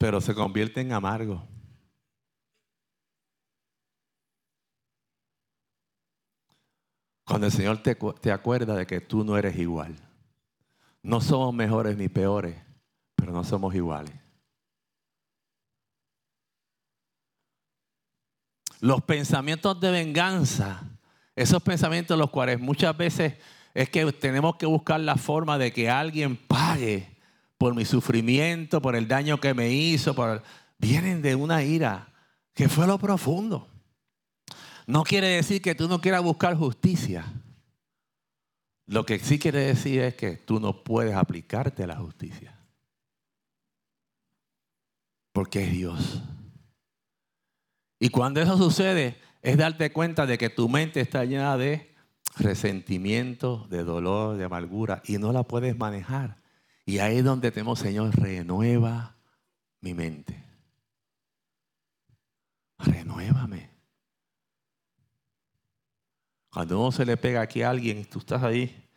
[0.00, 1.46] pero se convierte en amargo.
[7.26, 9.94] Cuando el Señor te, te, acuerda de que tú no eres igual.
[11.02, 12.56] No somos mejores ni peores,
[13.16, 14.14] pero no somos iguales.
[18.80, 20.82] Los pensamientos de venganza,
[21.36, 23.34] esos pensamientos los cuales muchas veces
[23.74, 27.16] es que tenemos que buscar la forma de que alguien pague
[27.58, 30.42] por mi sufrimiento, por el daño que me hizo, por...
[30.78, 32.08] vienen de una ira
[32.54, 33.68] que fue lo profundo.
[34.86, 37.24] No quiere decir que tú no quieras buscar justicia.
[38.90, 42.58] Lo que sí quiere decir es que tú no puedes aplicarte a la justicia.
[45.32, 46.20] Porque es Dios.
[48.00, 51.94] Y cuando eso sucede, es darte cuenta de que tu mente está llena de
[52.36, 56.42] resentimiento, de dolor, de amargura, y no la puedes manejar.
[56.84, 59.14] Y ahí es donde tenemos, Señor, renueva
[59.80, 60.42] mi mente.
[62.78, 63.69] Renuévame.
[66.52, 68.88] Cuando uno se le pega aquí a alguien, tú estás ahí,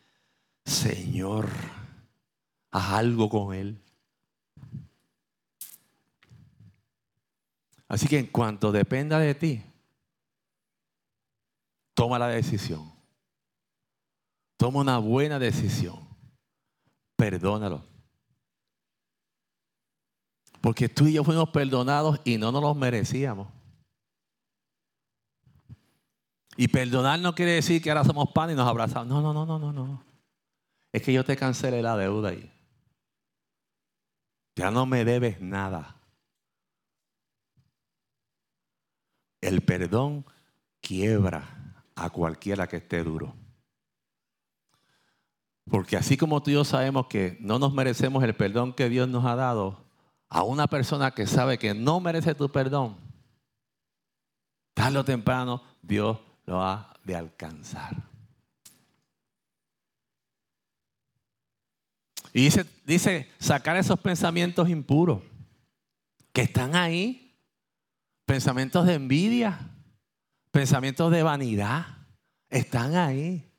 [0.64, 1.48] Señor,
[2.70, 3.80] haz algo con él.
[7.86, 9.62] Así que en cuanto dependa de ti,
[11.94, 12.92] toma la decisión.
[14.56, 16.08] Toma una buena decisión.
[17.16, 17.84] Perdónalo.
[20.60, 23.48] Porque tú y yo fuimos perdonados y no nos los merecíamos.
[26.56, 29.08] Y perdonar no quiere decir que ahora somos pan y nos abrazamos.
[29.08, 30.04] No, no, no, no, no, no.
[30.92, 32.52] Es que yo te cancelé la deuda ahí.
[34.56, 35.96] Ya no me debes nada.
[39.40, 40.24] El perdón
[40.80, 43.34] quiebra a cualquiera que esté duro.
[45.68, 49.08] Porque así como tú y yo sabemos que no nos merecemos el perdón que Dios
[49.08, 49.84] nos ha dado,
[50.28, 52.96] a una persona que sabe que no merece tu perdón,
[54.74, 57.94] tarde o temprano Dios lo ha de alcanzar.
[62.32, 62.48] Y
[62.84, 65.22] dice, sacar esos pensamientos impuros
[66.32, 67.24] que están ahí
[68.24, 69.58] Pensamientos de envidia,
[70.50, 71.86] pensamientos de vanidad,
[72.48, 73.50] están ahí.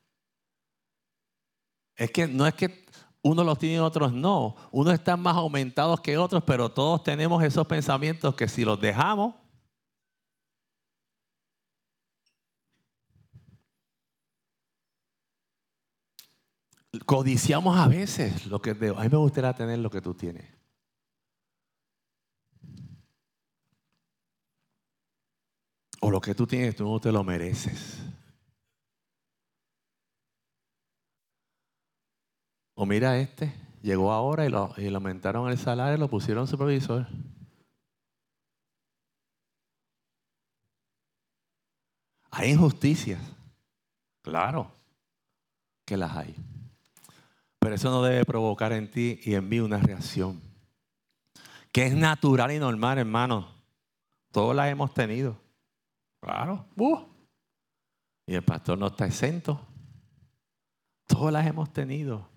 [1.95, 2.86] Es que no es que
[3.21, 4.56] uno los tiene y otros no.
[4.71, 9.36] Unos están más aumentados que otros, pero todos tenemos esos pensamientos que si los dejamos,
[17.06, 20.56] codiciamos a veces lo que a mí me gustaría tener lo que tú tienes.
[26.06, 27.98] o lo que tú tienes, tú no te lo mereces.
[32.76, 37.08] O mira este, llegó ahora y, lo, y le aumentaron el salario lo pusieron supervisor.
[42.30, 43.22] Hay injusticias,
[44.22, 44.72] claro
[45.86, 46.36] que las hay.
[47.65, 50.39] Pero eso no debe provocar en ti y en mí una reacción.
[51.71, 53.47] Que es natural y normal, hermano.
[54.32, 55.36] Todos las hemos tenido.
[56.21, 56.63] Claro.
[56.75, 56.99] Uh.
[58.28, 59.60] Y el pastor no está exento.
[61.08, 62.30] Todas las hemos tenido.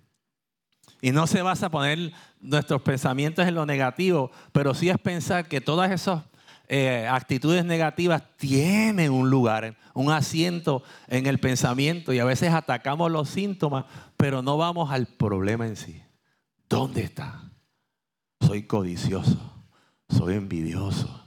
[1.02, 2.10] Y no se basa a poner
[2.40, 6.22] nuestros pensamientos en lo negativo, pero sí es pensar que todas esas
[6.70, 13.10] eh, actitudes negativas tienen un lugar, un asiento en el pensamiento y a veces atacamos
[13.10, 13.86] los síntomas,
[14.18, 16.02] pero no vamos al problema en sí.
[16.68, 17.50] ¿Dónde está?
[18.40, 19.38] Soy codicioso,
[20.08, 21.24] soy envidioso,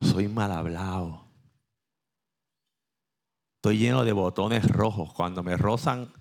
[0.00, 1.26] soy mal hablado.
[3.56, 5.12] Estoy lleno de botones rojos.
[5.12, 6.12] Cuando me rozan,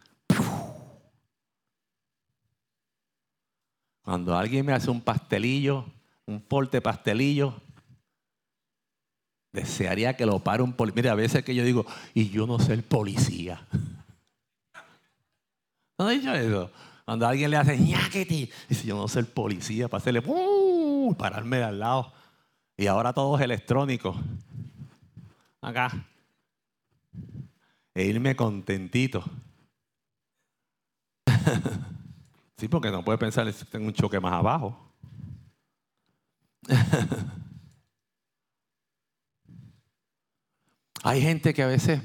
[4.02, 5.86] cuando alguien me hace un pastelillo,
[6.26, 7.62] un porte pastelillo,
[9.56, 11.02] desearía que lo pare un policía.
[11.02, 13.66] Mira, a veces que yo digo, y yo no el policía.
[15.98, 16.70] ¿No he dicho eso?
[17.06, 21.16] Cuando alguien le hace ñaqueti, dice, yo no el policía, para hacerle, ¡uh!
[21.18, 22.12] pararme de al lado.
[22.78, 24.16] Y ahora todo es electrónico.
[25.62, 25.92] Acá.
[27.94, 29.24] E irme contentito.
[32.58, 34.78] sí, porque no puede pensar tengo un choque más abajo.
[41.06, 42.02] Hay gente que a veces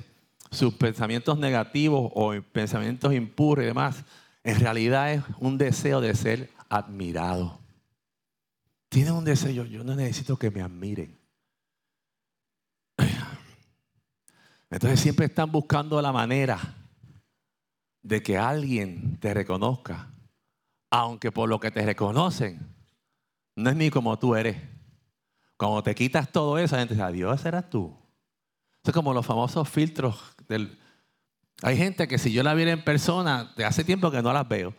[0.50, 4.04] sus pensamientos negativos o pensamientos impuros y demás,
[4.44, 7.58] en realidad es un deseo de ser admirado.
[8.90, 11.18] Tiene un deseo, yo no necesito que me admiren.
[14.68, 16.58] Entonces siempre están buscando la manera
[18.02, 20.10] de que alguien te reconozca,
[20.90, 22.76] aunque por lo que te reconocen
[23.56, 24.58] no es ni como tú eres.
[25.56, 27.99] Cuando te quitas todo eso, la gente dice, adiós, eras tú.
[28.84, 30.78] Es como los famosos filtros del...
[31.62, 34.48] Hay gente que si yo la viera en persona, de hace tiempo que no las
[34.48, 34.74] veo,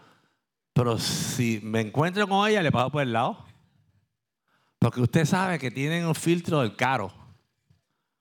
[0.74, 3.46] pero si me encuentro con ella, le paso por el lado.
[4.80, 7.14] Porque usted sabe que tienen un filtro del caro.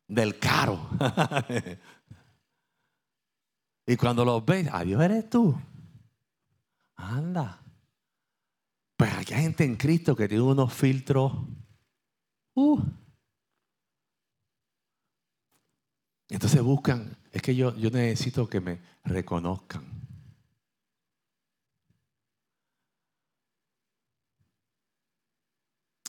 [0.07, 0.91] Del caro.
[3.87, 5.59] y cuando los ves, adiós eres tú.
[6.97, 7.63] Anda.
[8.97, 11.33] Pues aquí hay gente en Cristo que tiene unos filtros.
[12.53, 12.83] Uh.
[16.31, 19.85] Entonces buscan, es que yo, yo necesito que me reconozcan.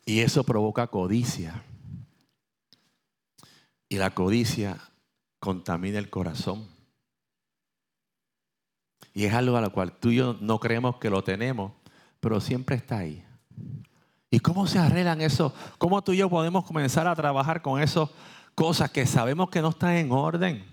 [0.05, 1.63] Y eso provoca codicia.
[3.89, 4.77] Y la codicia
[5.39, 6.67] contamina el corazón.
[9.13, 11.73] Y es algo a lo cual tú y yo no creemos que lo tenemos,
[12.19, 13.25] pero siempre está ahí.
[14.29, 15.53] ¿Y cómo se arreglan eso?
[15.77, 18.09] ¿Cómo tú y yo podemos comenzar a trabajar con esas
[18.55, 20.65] cosas que sabemos que no están en orden?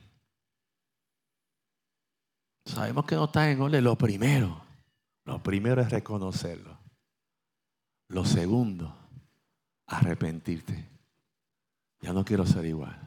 [2.64, 3.82] Sabemos que no están en orden.
[3.82, 4.62] Lo primero,
[5.24, 6.78] lo primero es reconocerlo.
[8.08, 8.94] Lo segundo,
[9.86, 10.88] arrepentirte.
[12.00, 12.98] Ya no quiero ser igual.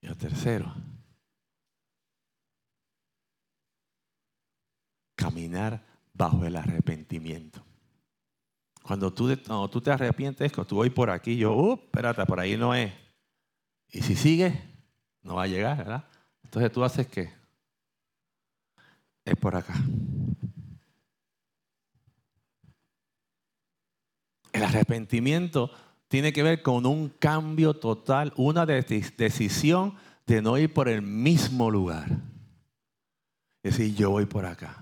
[0.00, 0.74] Y lo tercero,
[5.14, 7.62] caminar bajo el arrepentimiento.
[8.82, 12.56] Cuando tú, tú te arrepientes, que tú voy por aquí, yo, uh, espérate, por ahí
[12.56, 12.92] no es.
[13.92, 14.58] Y si sigue,
[15.22, 16.04] no va a llegar, ¿verdad?
[16.42, 17.32] Entonces tú haces qué?
[19.24, 19.74] Es por acá.
[24.52, 25.70] El arrepentimiento
[26.08, 29.94] tiene que ver con un cambio total, una decisión
[30.26, 32.08] de no ir por el mismo lugar.
[33.62, 34.78] Es decir, yo voy por acá.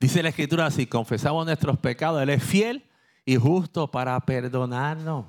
[0.00, 2.84] Dice la escritura, si confesamos nuestros pecados, Él es fiel
[3.24, 5.26] y justo para perdonarnos.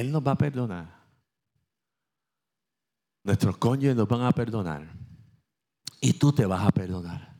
[0.00, 0.98] Él, nos va a perdonar.
[3.24, 4.86] Nuestros cónyuges nos van a perdonar.
[6.00, 7.36] Y tú te vas a perdonar.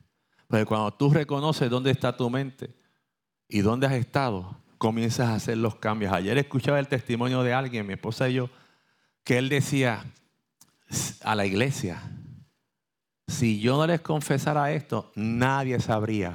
[0.47, 2.75] Porque cuando tú reconoces dónde está tu mente
[3.49, 6.13] y dónde has estado, comienzas a hacer los cambios.
[6.13, 8.51] Ayer escuchaba el testimonio de alguien, mi esposa y yo,
[9.25, 10.05] que él decía
[11.23, 12.03] a la iglesia,
[13.27, 16.35] si yo no les confesara esto, nadie sabría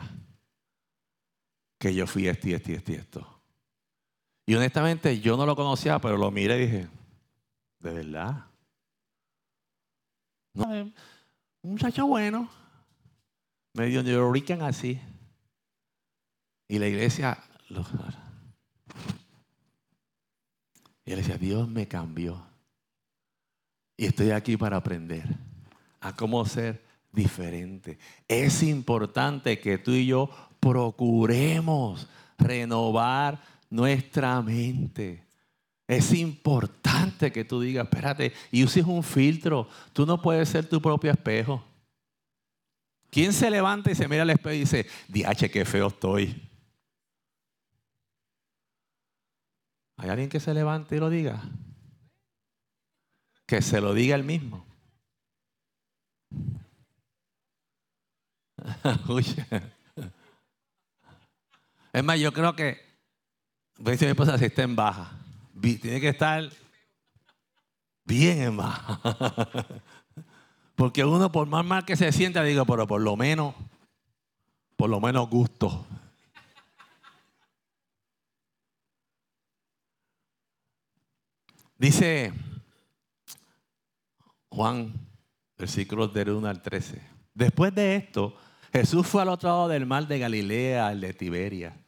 [1.79, 3.32] que yo fui este este este esto.
[4.45, 6.87] Y honestamente yo no lo conocía, pero lo miré y dije,
[7.79, 8.45] ¿de verdad?
[10.53, 10.93] No, un
[11.61, 12.49] muchacho bueno,
[13.73, 14.99] medio neuroican así.
[16.67, 17.37] Y la iglesia,
[21.05, 22.41] y él decía, Dios me cambió.
[23.97, 25.23] Y estoy aquí para aprender
[25.99, 27.97] a cómo ser diferente.
[28.27, 30.29] Es importante que tú y yo
[30.59, 33.39] procuremos renovar
[33.73, 35.25] nuestra mente.
[35.87, 39.67] Es importante que tú digas, espérate, y uses un filtro.
[39.91, 41.65] Tú no puedes ser tu propio espejo.
[43.09, 46.49] ¿Quién se levanta y se mira al espejo y dice, diache, qué feo estoy?
[49.97, 51.41] ¿Hay alguien que se levante y lo diga?
[53.47, 54.65] Que se lo diga él mismo.
[61.93, 62.92] es más, yo creo que,
[63.91, 65.11] decir mi esposa, si está en baja,
[65.61, 66.49] tiene que estar
[68.05, 68.99] bien en baja.
[70.75, 73.53] Porque uno, por más mal que se sienta, digo, pero por lo menos,
[74.75, 75.85] por lo menos gusto.
[81.77, 82.31] Dice
[84.49, 84.93] Juan,
[85.57, 87.01] versículos del 1 al 13.
[87.33, 88.37] Después de esto,
[88.71, 91.82] Jesús fue al otro lado del mar de Galilea, el de Tiberia.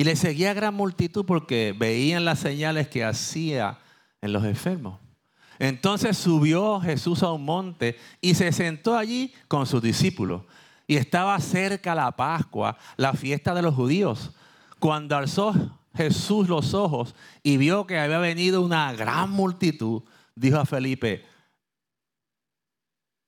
[0.00, 3.80] Y le seguía gran multitud porque veían las señales que hacía
[4.22, 4.98] en los enfermos.
[5.58, 10.44] Entonces subió Jesús a un monte y se sentó allí con sus discípulos.
[10.86, 14.30] Y estaba cerca la Pascua, la fiesta de los judíos.
[14.78, 15.52] Cuando alzó
[15.94, 21.26] Jesús los ojos y vio que había venido una gran multitud, dijo a Felipe,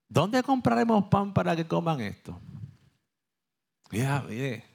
[0.09, 2.41] ¿dónde compraremos pan para que coman esto?
[3.91, 4.72] Mira, mire.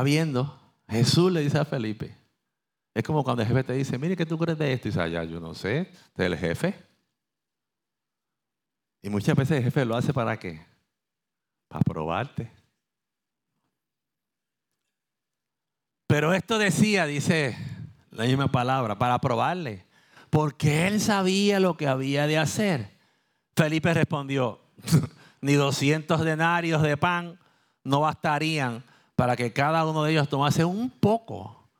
[0.00, 0.58] Viendo.
[0.88, 2.16] Jesús le dice a Felipe.
[2.94, 4.88] Es como cuando el jefe te dice, mire, ¿qué tú crees de esto?
[4.88, 6.74] Y dice, ya, yo no sé, del jefe.
[9.02, 10.64] Y muchas veces el jefe lo hace para qué?
[11.68, 12.50] Para probarte.
[16.06, 17.56] Pero esto decía, dice
[18.10, 19.86] la misma palabra, para probarle,
[20.28, 22.98] porque él sabía lo que había de hacer.
[23.56, 24.60] Felipe respondió,
[25.40, 27.38] ni 200 denarios de pan
[27.82, 28.84] no bastarían
[29.22, 31.70] para que cada uno de ellos tomase un poco.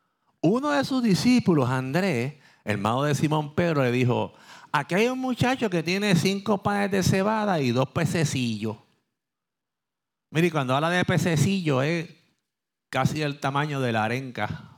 [0.41, 4.33] Uno de sus discípulos, Andrés, hermano de Simón Pedro, le dijo,
[4.71, 8.77] aquí hay un muchacho que tiene cinco panes de cebada y dos pececillos.
[10.31, 12.09] Mire, cuando habla de pececillo es
[12.89, 14.77] casi el tamaño de la arenca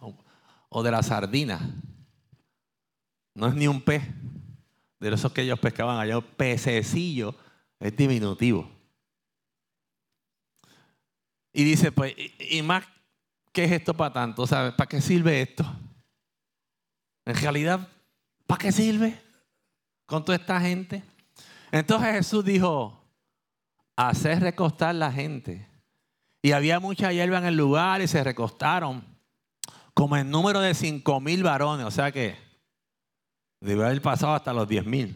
[0.71, 1.61] o de la sardina.
[3.35, 4.05] No es ni un pez.
[5.01, 7.35] De esos que ellos pescaban allá, pececillo
[7.79, 8.74] es diminutivo.
[11.57, 12.85] Y dice, pues, y, más,
[13.53, 14.45] ¿qué es esto para tanto?
[14.45, 14.75] ¿Sabes?
[14.75, 15.65] ¿Para qué sirve esto?
[17.25, 17.89] En realidad,
[18.49, 19.19] ¿para qué sirve
[20.05, 21.05] con toda esta gente?
[21.71, 23.01] Entonces Jesús dijo,
[23.95, 25.69] hacer recostar la gente.
[26.43, 29.05] Y había mucha hierba en el lugar y se recostaron
[29.95, 31.87] como el número de cinco mil varones.
[31.87, 32.37] O sea que
[33.61, 35.15] debe haber pasado hasta los diez mil.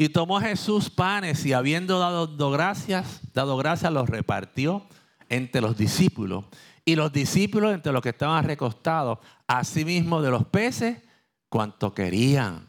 [0.00, 4.86] Y tomó Jesús panes y habiendo dado, gracias, dado gracias, los repartió
[5.28, 6.46] entre los discípulos.
[6.86, 11.02] Y los discípulos entre los que estaban recostados, asimismo de los peces,
[11.50, 12.66] cuanto querían.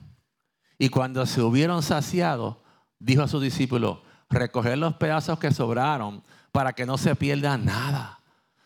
[0.78, 2.62] Y cuando se hubieron saciado,
[3.00, 8.20] dijo a sus discípulos, recoger los pedazos que sobraron para que no se pierda nada.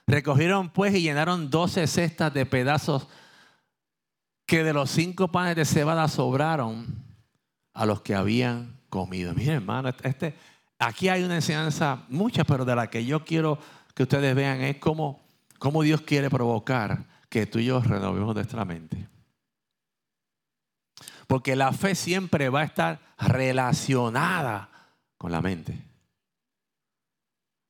[0.08, 3.08] Recogieron pues y llenaron doce cestas de pedazos
[4.48, 7.05] que de los cinco panes de cebada sobraron
[7.76, 9.34] a los que habían comido.
[9.36, 10.36] Miren, hermano, este,
[10.80, 13.60] aquí hay una enseñanza, mucha, pero de la que yo quiero
[13.94, 15.22] que ustedes vean es cómo,
[15.60, 19.08] cómo Dios quiere provocar que tú y yo renovemos nuestra mente.
[21.28, 24.70] Porque la fe siempre va a estar relacionada
[25.18, 25.78] con la mente.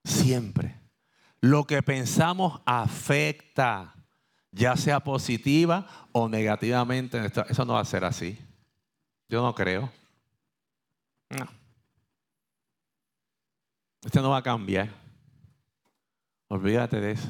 [0.04, 0.76] Siempre.
[1.42, 3.96] Lo que pensamos afecta,
[4.52, 7.32] ya sea positiva o negativamente.
[7.50, 8.38] Eso no va a ser así.
[9.28, 9.92] Yo no creo.
[11.30, 11.48] No.
[14.04, 14.90] Este no va a cambiar.
[16.48, 17.30] Olvídate de eso.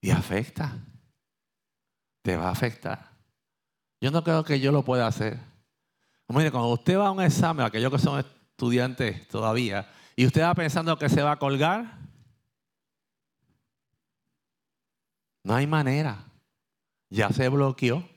[0.00, 0.76] Y afecta.
[2.22, 3.10] Te va a afectar.
[4.00, 5.38] Yo no creo que yo lo pueda hacer.
[6.28, 10.54] Mire, cuando usted va a un examen, aquellos que son estudiantes todavía, y usted va
[10.54, 11.98] pensando que se va a colgar,
[15.44, 16.24] no hay manera.
[17.10, 18.08] Ya se bloqueó.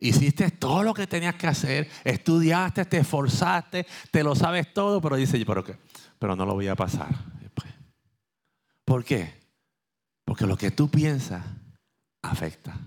[0.00, 5.16] Hiciste todo lo que tenías que hacer, estudiaste, te esforzaste, te lo sabes todo, pero
[5.16, 5.76] dice, pero, qué?
[6.18, 7.08] pero no lo voy a pasar.
[8.84, 9.34] ¿Por qué?
[10.24, 11.44] Porque lo que tú piensas
[12.22, 12.78] afecta.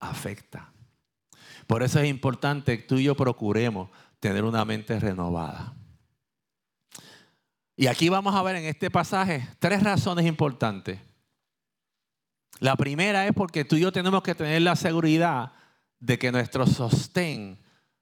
[0.00, 0.72] Afecta.
[1.66, 5.74] Por eso es importante que tú y yo procuremos tener una mente renovada.
[7.76, 10.98] Y aquí vamos a ver en este pasaje tres razones importantes
[12.58, 15.52] la primera es porque tú y yo tenemos que tener la seguridad
[16.00, 17.58] de que nuestro sostén,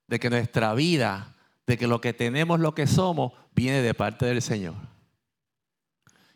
[0.06, 1.34] de que nuestra vida,
[1.66, 4.74] de que lo que tenemos, lo que somos, viene de parte del Señor.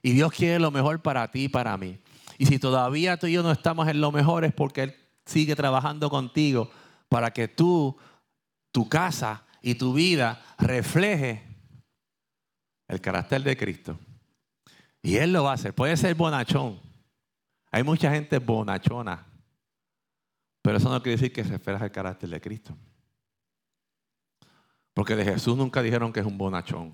[0.03, 1.99] Y Dios quiere lo mejor para ti y para mí.
[2.39, 4.97] Y si todavía tú y yo no estamos en lo mejor es porque Él
[5.27, 6.71] sigue trabajando contigo
[7.09, 7.97] para que tú,
[8.73, 11.43] tu casa y tu vida refleje
[12.87, 13.99] el carácter de Cristo.
[15.03, 15.75] Y Él lo va a hacer.
[15.75, 16.81] Puede ser bonachón,
[17.71, 19.27] hay mucha gente bonachona,
[20.63, 22.77] pero eso no quiere decir que se refleja el carácter de Cristo.
[24.95, 26.93] Porque de Jesús nunca dijeron que es un bonachón.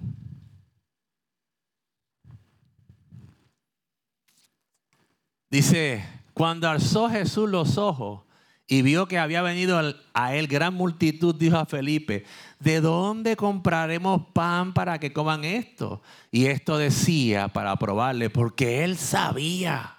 [5.49, 6.05] Dice,
[6.35, 8.23] cuando alzó Jesús los ojos
[8.67, 9.81] y vio que había venido
[10.13, 12.25] a él gran multitud, dijo a Felipe,
[12.59, 16.03] ¿de dónde compraremos pan para que coman esto?
[16.31, 19.94] Y esto decía para probarle, porque él sabía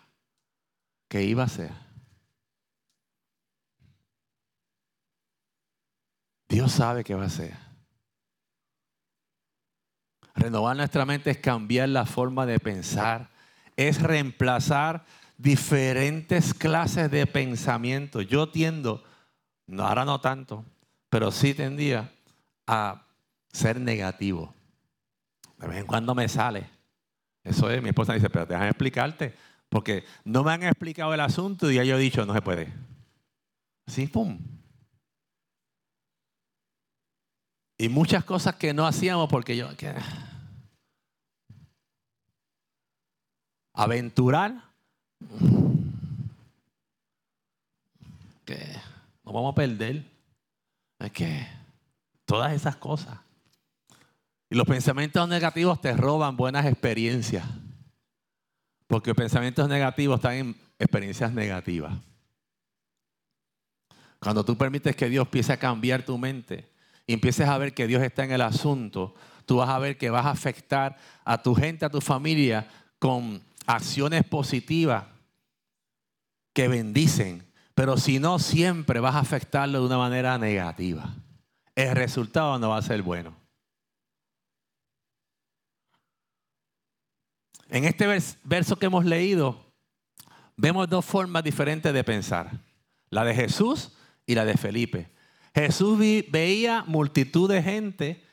[1.16, 1.72] ¿Qué iba a ser.
[6.49, 7.55] Dios sabe qué va a ser.
[10.34, 13.30] Renovar nuestra mente es cambiar la forma de pensar,
[13.78, 15.05] es reemplazar
[15.38, 18.20] diferentes clases de pensamiento.
[18.20, 19.01] Yo tiendo,
[19.80, 20.66] ahora no tanto,
[21.07, 22.11] pero sí tendía
[22.68, 23.05] a
[23.53, 24.53] ser negativo.
[25.59, 26.70] De vez en cuando me sale.
[27.41, 29.54] Eso es, mi esposa dice, pero déjame explicarte.
[29.70, 32.74] Porque no me han explicado el asunto y ya yo he dicho, no se puede.
[33.88, 34.39] Así, pum.
[37.78, 39.70] Y muchas cosas que no hacíamos porque yo...
[43.74, 44.61] aventurar.
[48.45, 48.76] Que
[49.24, 50.05] nos vamos a perder.
[50.99, 51.47] Es que
[52.26, 53.20] todas esas cosas.
[54.49, 57.45] Y los pensamientos negativos te roban buenas experiencias.
[58.88, 61.93] Porque pensamientos negativos están en experiencias negativas.
[64.19, 66.67] Cuando tú permites que Dios empiece a cambiar tu mente
[67.05, 69.15] y empieces a ver que Dios está en el asunto,
[69.45, 72.67] tú vas a ver que vas a afectar a tu gente, a tu familia
[72.99, 75.05] con acciones positivas
[76.53, 77.45] que bendicen.
[77.75, 81.13] Pero si no, siempre vas a afectarlo de una manera negativa.
[81.75, 83.44] El resultado no va a ser bueno.
[87.76, 88.07] En este
[88.45, 89.73] verso que hemos leído,
[90.55, 92.61] vemos dos formas diferentes de pensar.
[93.09, 95.11] La de Jesús y la de Felipe.
[95.53, 98.23] Jesús veía multitud de gente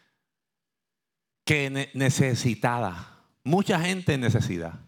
[1.45, 4.79] que necesitada, mucha gente en necesidad.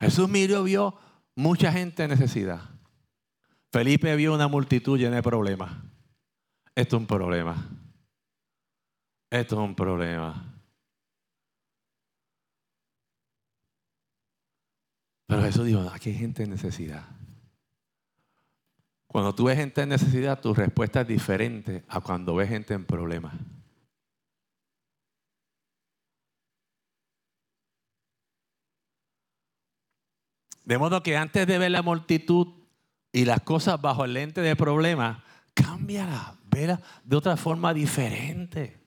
[0.00, 0.98] Jesús miró, vio
[1.36, 2.70] mucha gente en necesidad.
[3.70, 5.72] Felipe vio una multitud llena de problemas.
[6.74, 7.68] Esto es un problema.
[9.28, 10.57] Esto es un problema.
[15.28, 17.04] Pero Jesús dijo, aquí hay gente en necesidad.
[19.06, 22.86] Cuando tú ves gente en necesidad, tu respuesta es diferente a cuando ves gente en
[22.86, 23.34] problemas.
[30.64, 32.48] De modo que antes de ver la multitud
[33.12, 35.22] y las cosas bajo el lente de problemas,
[35.52, 38.80] cámbiala, vela de otra forma diferente.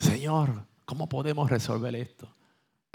[0.00, 2.28] Señor, ¿cómo podemos resolver esto?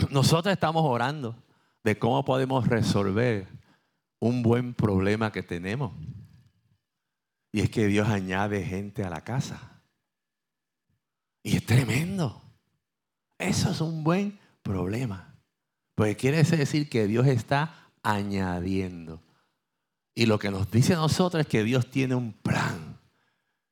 [0.09, 1.46] Nosotros estamos orando
[1.88, 3.47] de cómo podemos resolver
[4.19, 5.93] un buen problema que tenemos.
[7.53, 9.81] Y es que Dios añade gente a la casa.
[11.43, 12.41] Y es tremendo.
[13.38, 15.33] Eso es un buen problema.
[15.95, 17.73] Porque quiere decir que Dios está
[18.03, 19.23] añadiendo.
[20.13, 22.99] Y lo que nos dice a nosotros es que Dios tiene un plan.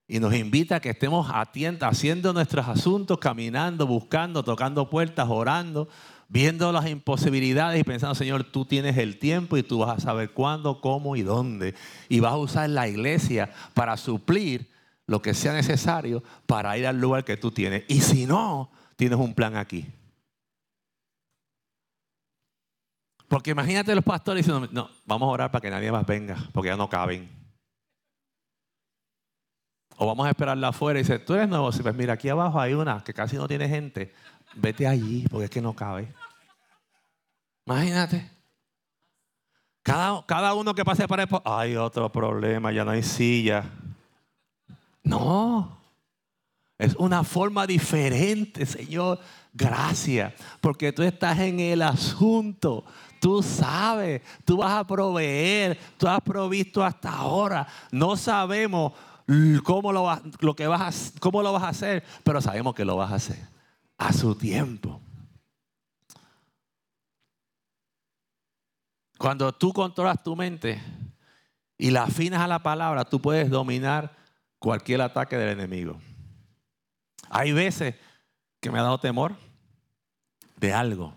[0.08, 5.90] Y nos invita a que estemos atentos, haciendo nuestros asuntos, caminando, buscando, tocando puertas, orando,
[6.28, 10.32] viendo las imposibilidades y pensando, Señor, tú tienes el tiempo y tú vas a saber
[10.32, 11.76] cuándo, cómo y dónde.
[12.10, 14.70] Y vas a usar la iglesia para suplir
[15.08, 17.84] lo que sea necesario para ir al lugar que tú tienes.
[17.88, 19.86] Y si no, tienes un plan aquí.
[23.28, 26.70] Porque imagínate los pastores diciendo, no, vamos a orar para que nadie más venga, porque
[26.70, 27.30] ya no caben.
[29.98, 32.74] O vamos a esperarla afuera y dice, tú eres nuevo, pues mira, aquí abajo hay
[32.74, 34.14] una que casi no tiene gente
[34.56, 36.12] vete allí porque es que no cabe.
[37.66, 38.30] Imagínate.
[39.84, 41.30] Cada, cada uno que pase para el...
[41.44, 43.66] Hay otro problema, ya no hay silla.
[45.04, 45.78] No.
[46.78, 49.20] Es una forma diferente, Señor.
[49.54, 50.34] Gracias.
[50.60, 52.84] Porque tú estás en el asunto.
[53.20, 54.22] Tú sabes.
[54.44, 55.78] Tú vas a proveer.
[55.98, 57.68] Tú has provisto hasta ahora.
[57.92, 58.94] No sabemos
[59.64, 63.12] cómo lo, lo que vas cómo lo vas a hacer, pero sabemos que lo vas
[63.12, 63.55] a hacer
[63.98, 65.02] a su tiempo.
[69.18, 70.82] Cuando tú controlas tu mente
[71.78, 74.16] y la afinas a la palabra, tú puedes dominar
[74.60, 76.00] cualquier ataque del enemigo.
[77.30, 77.96] Hay veces
[78.60, 79.36] que me ha dado temor
[80.58, 81.16] de algo.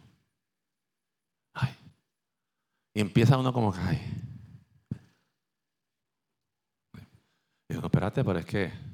[2.94, 4.14] y empieza uno como que, ay.
[7.68, 8.87] Espérate, pero es que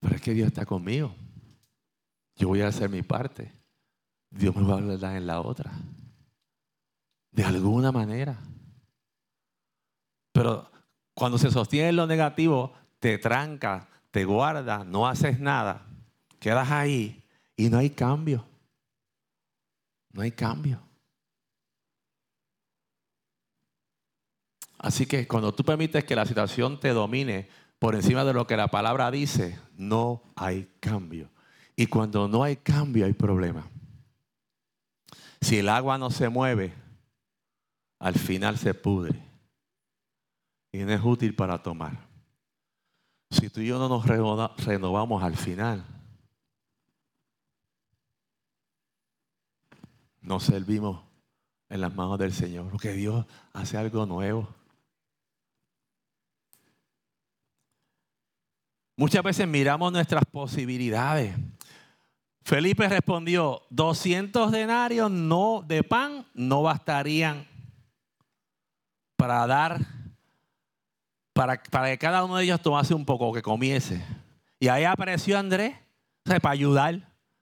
[0.00, 1.14] Pero es que Dios está conmigo.
[2.36, 3.52] Yo voy a hacer mi parte.
[4.30, 5.72] Dios me va a dar en la otra.
[7.30, 8.38] De alguna manera.
[10.32, 10.70] Pero
[11.14, 15.86] cuando se sostiene lo negativo, te tranca, te guarda, no haces nada.
[16.38, 17.22] Quedas ahí
[17.56, 18.46] y no hay cambio.
[20.12, 20.80] No hay cambio.
[24.78, 27.48] Así que cuando tú permites que la situación te domine,
[27.80, 31.30] por encima de lo que la palabra dice, no hay cambio.
[31.74, 33.66] Y cuando no hay cambio hay problema.
[35.40, 36.74] Si el agua no se mueve,
[37.98, 39.18] al final se pudre.
[40.70, 42.06] Y no es útil para tomar.
[43.30, 45.82] Si tú y yo no nos renovamos al final,
[50.20, 51.02] nos servimos
[51.70, 52.68] en las manos del Señor.
[52.70, 53.24] Porque Dios
[53.54, 54.59] hace algo nuevo.
[59.00, 61.34] Muchas veces miramos nuestras posibilidades.
[62.42, 67.48] Felipe respondió, 200 denarios no, de pan no bastarían
[69.16, 69.80] para dar,
[71.32, 74.04] para, para que cada uno de ellos tomase un poco, que comiese.
[74.58, 75.74] Y ahí apareció Andrés,
[76.22, 77.00] para ayudar.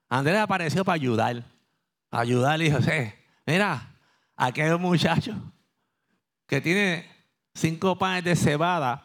[0.08, 1.42] Andrés apareció para ayudar.
[2.12, 2.78] Ayudar y dijo,
[3.44, 3.96] mira,
[4.36, 5.34] aquel muchacho
[6.46, 7.04] que tiene
[7.52, 9.02] cinco panes de cebada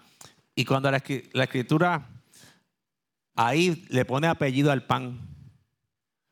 [0.53, 2.12] y cuando la escritura
[3.35, 5.21] ahí le pone apellido al pan,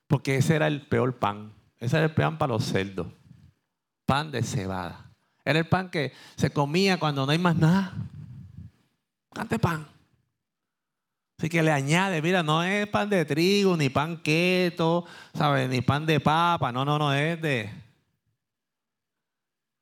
[0.07, 1.53] porque ese era el peor pan.
[1.79, 3.07] Ese era el pan para los cerdos.
[4.05, 5.11] Pan de cebada.
[5.43, 7.93] Era el pan que se comía cuando no hay más nada.
[9.33, 9.87] Cante pan.
[11.37, 15.67] Así que le añade, mira, no es pan de trigo, ni pan keto, ¿sabes?
[15.67, 17.67] Ni pan de papa, no, no, no, es de,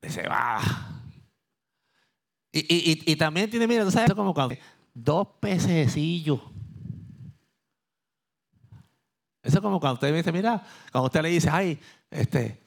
[0.00, 1.02] de cebada.
[2.50, 4.56] Y, y, también tiene, mira, tú sabes, como cuando
[4.94, 6.40] dos pececillos.
[9.42, 10.62] Eso es como cuando usted me dice, mira,
[10.92, 11.80] cuando usted le dice, ay,
[12.10, 12.60] este,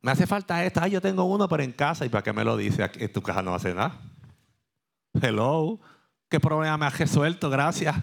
[0.00, 2.44] me hace falta esto, ay, yo tengo uno, pero en casa, ¿y para qué me
[2.44, 2.90] lo dice?
[2.94, 4.00] En tu casa no hace nada.
[5.20, 5.80] Hello,
[6.28, 7.50] ¿qué problema me has resuelto?
[7.50, 7.96] Gracias.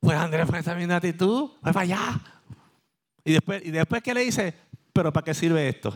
[0.00, 2.20] Pues Andrés fue esa misma actitud, pues para allá.
[3.24, 4.54] Y después, y después que le dice,
[4.92, 5.94] pero ¿para qué sirve esto?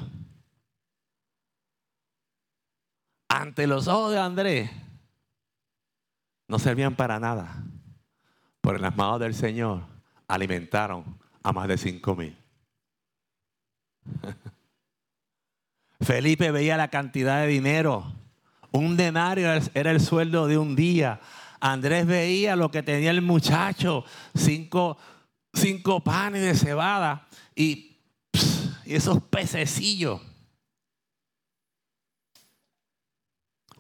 [3.29, 4.71] Ante los ojos de Andrés,
[6.49, 7.63] no servían para nada.
[8.63, 9.98] Por las manos del Señor
[10.29, 12.37] alimentaron a más de cinco mil.
[16.01, 18.15] Felipe veía la cantidad de dinero.
[18.71, 21.21] Un denario era el sueldo de un día.
[21.61, 24.05] Andrés veía lo que tenía el muchacho,
[24.35, 24.97] cinco,
[25.53, 27.27] cinco panes de cebada
[27.57, 27.97] y,
[28.85, 30.21] y esos pececillos.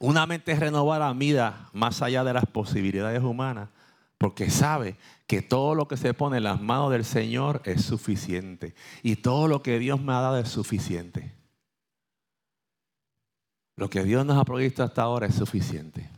[0.00, 3.68] Una mente renovada mira más allá de las posibilidades humanas,
[4.16, 4.96] porque sabe
[5.28, 8.74] que todo lo que se pone en las manos del Señor es suficiente.
[9.04, 11.36] Y todo lo que Dios me ha dado es suficiente.
[13.76, 16.10] Lo que Dios nos ha provisto hasta ahora es suficiente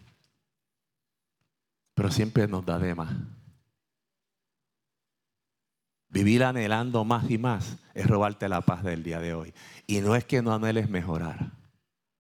[2.00, 3.14] pero siempre nos da de más.
[6.08, 9.52] Vivir anhelando más y más es robarte la paz del día de hoy.
[9.86, 11.52] Y no es que no anheles mejorar,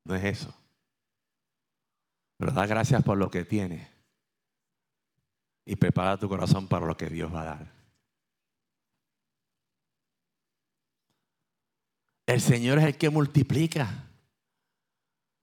[0.04, 0.54] no es eso.
[2.36, 3.88] Pero da gracias por lo que tienes
[5.70, 7.72] y prepara tu corazón para lo que Dios va a dar.
[12.26, 14.08] El Señor es el que multiplica.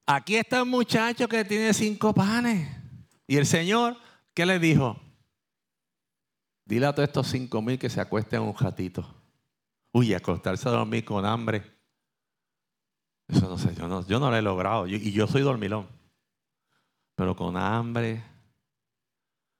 [0.05, 2.69] Aquí está un muchacho que tiene cinco panes.
[3.25, 3.97] Y el Señor
[4.37, 4.95] ¿Qué le dijo?
[6.63, 9.03] Dile a todos estos cinco mil que se acuesten un ratito.
[9.91, 11.63] Uy, acostarse a dormir con hambre.
[13.27, 14.85] Eso no sé, yo no, yo no lo he logrado.
[14.85, 15.87] y yo soy dormilón.
[17.15, 18.23] Pero con hambre.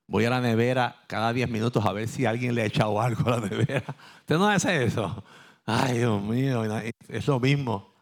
[0.07, 3.29] Voy a la nevera cada diez minutos a ver si alguien le ha echado algo
[3.29, 3.95] a la nevera.
[4.21, 5.23] Usted no hace eso.
[5.65, 6.63] Ay, Dios mío,
[7.09, 7.93] es lo mismo.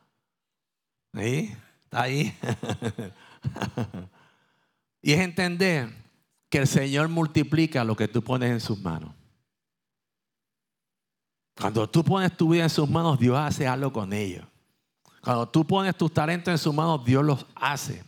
[1.14, 1.52] ¿Sí?
[1.84, 2.38] Está ahí.
[5.02, 5.90] y es entender
[6.50, 9.12] que el Señor multiplica lo que tú pones en sus manos.
[11.60, 14.46] Cuando tú pones tu vida en sus manos, Dios hace algo con ellos.
[15.22, 18.04] Cuando tú pones tus talentos en sus manos, Dios los hace.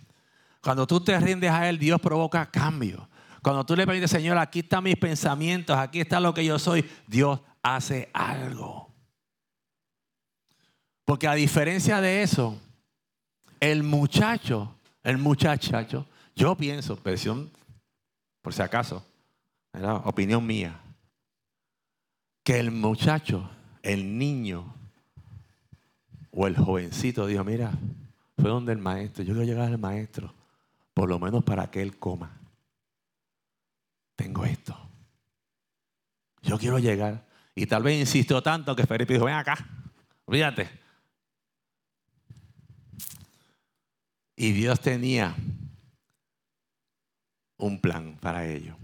[0.61, 3.07] Cuando tú te rindes a Él, Dios provoca cambio.
[3.47, 6.83] Cuando tú le pides, Señor, aquí están mis pensamientos, aquí está lo que yo soy,
[7.07, 8.91] Dios hace algo.
[11.05, 12.59] Porque a diferencia de eso,
[13.61, 17.49] el muchacho, el muchacho, yo pienso, versión
[18.41, 19.05] por si acaso,
[20.03, 20.81] opinión mía,
[22.43, 23.49] que el muchacho,
[23.81, 24.75] el niño
[26.31, 27.71] o el jovencito dijo, mira,
[28.37, 30.33] fue donde el maestro, yo quiero llegar al maestro,
[30.93, 32.37] por lo menos para que él coma.
[34.17, 34.75] Tengo esto.
[36.41, 37.25] Yo quiero llegar.
[37.55, 39.57] Y tal vez insistió tanto que Felipe dijo, ven acá,
[40.25, 40.69] olvídate.
[44.35, 45.35] Y Dios tenía
[47.57, 48.75] un plan para ello.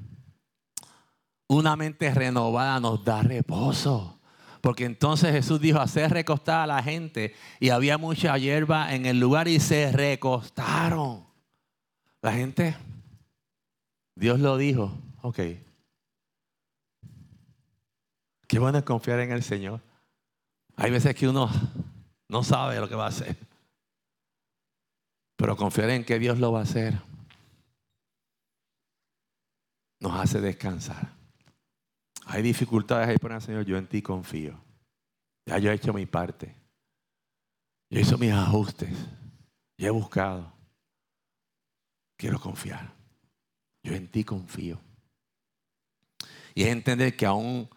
[1.47, 4.19] Una mente renovada nos da reposo.
[4.61, 7.35] Porque entonces Jesús dijo, hacer recostar a la gente.
[7.59, 11.25] Y había mucha hierba en el lugar y se recostaron.
[12.21, 12.75] La gente,
[14.15, 15.39] Dios lo dijo, ok.
[18.47, 19.81] Qué bueno es confiar en el Señor.
[20.75, 21.49] Hay veces que uno
[22.29, 23.35] no sabe lo que va a hacer.
[25.35, 27.01] Pero confiar en que Dios lo va a hacer
[29.99, 31.13] nos hace descansar.
[32.25, 34.59] Hay dificultades ahí, pero Señor, yo en ti confío.
[35.45, 36.55] Ya yo he hecho mi parte.
[37.89, 38.93] Yo hecho mis ajustes.
[39.77, 40.51] Yo he buscado.
[42.17, 42.93] Quiero confiar.
[43.83, 44.79] Yo en ti confío.
[46.53, 47.69] Y es entender que aún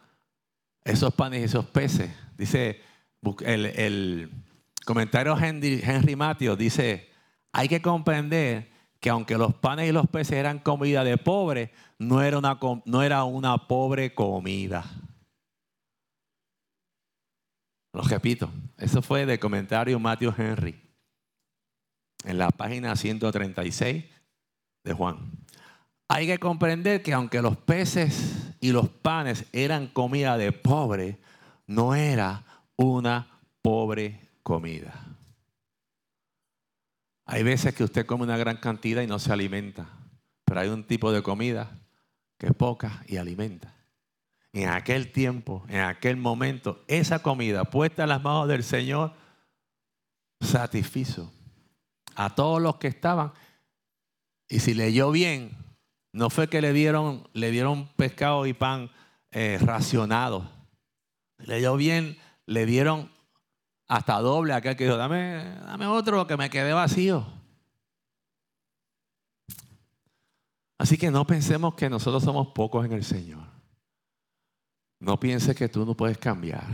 [0.85, 2.81] esos panes y esos peces, dice
[3.45, 4.31] el,
[4.85, 7.11] comentario Henry, Henry Matthews, dice,
[7.53, 8.71] hay que comprender
[9.01, 13.03] que aunque los panes y los peces eran comida de pobre, no era una, no
[13.03, 14.85] era una pobre comida.
[17.93, 20.81] Lo repito, eso fue de comentario Matthew Henry,
[22.25, 24.05] en la página 136
[24.85, 25.33] de Juan.
[26.09, 31.19] hay que comprender que aunque los peces y los panes eran comida de pobre,
[31.69, 32.43] no era
[32.75, 33.29] una
[33.63, 34.93] pobre comida.
[37.27, 39.87] Hay veces que usted come una gran cantidad y no se alimenta,
[40.45, 41.79] pero hay un tipo de comida
[42.39, 43.73] que es poca y alimenta.
[44.53, 49.13] En aquel tiempo, en aquel momento, esa comida puesta en las manos del Señor
[50.41, 51.33] satisfizo
[52.17, 53.33] a todos los que estaban.
[54.49, 55.66] Y si leyó bien,
[56.17, 58.91] no fue que le dieron, le dieron pescado y pan
[59.33, 60.51] eh, racionado.
[61.37, 63.11] Leyó bien, le dieron
[63.87, 67.27] hasta doble a aquel que dijo, dame, dame otro que me quede vacío.
[70.79, 73.47] Así que no pensemos que nosotros somos pocos en el Señor.
[74.99, 76.65] No pienses que tú no puedes cambiar.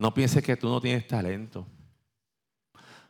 [0.00, 1.64] No pienses que tú no tienes talento.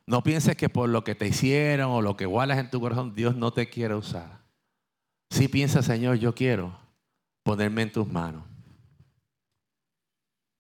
[0.05, 3.15] No pienses que por lo que te hicieron o lo que guardas en tu corazón,
[3.15, 4.46] Dios no te quiere usar.
[5.31, 6.79] Si piensa, Señor, yo quiero
[7.43, 8.45] ponerme en tus manos.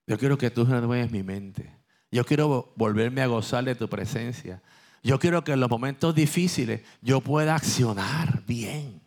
[0.07, 1.73] Yo quiero que tú renueves mi mente.
[2.11, 4.63] Yo quiero volverme a gozar de tu presencia.
[5.03, 9.01] Yo quiero que en los momentos difíciles yo pueda accionar bien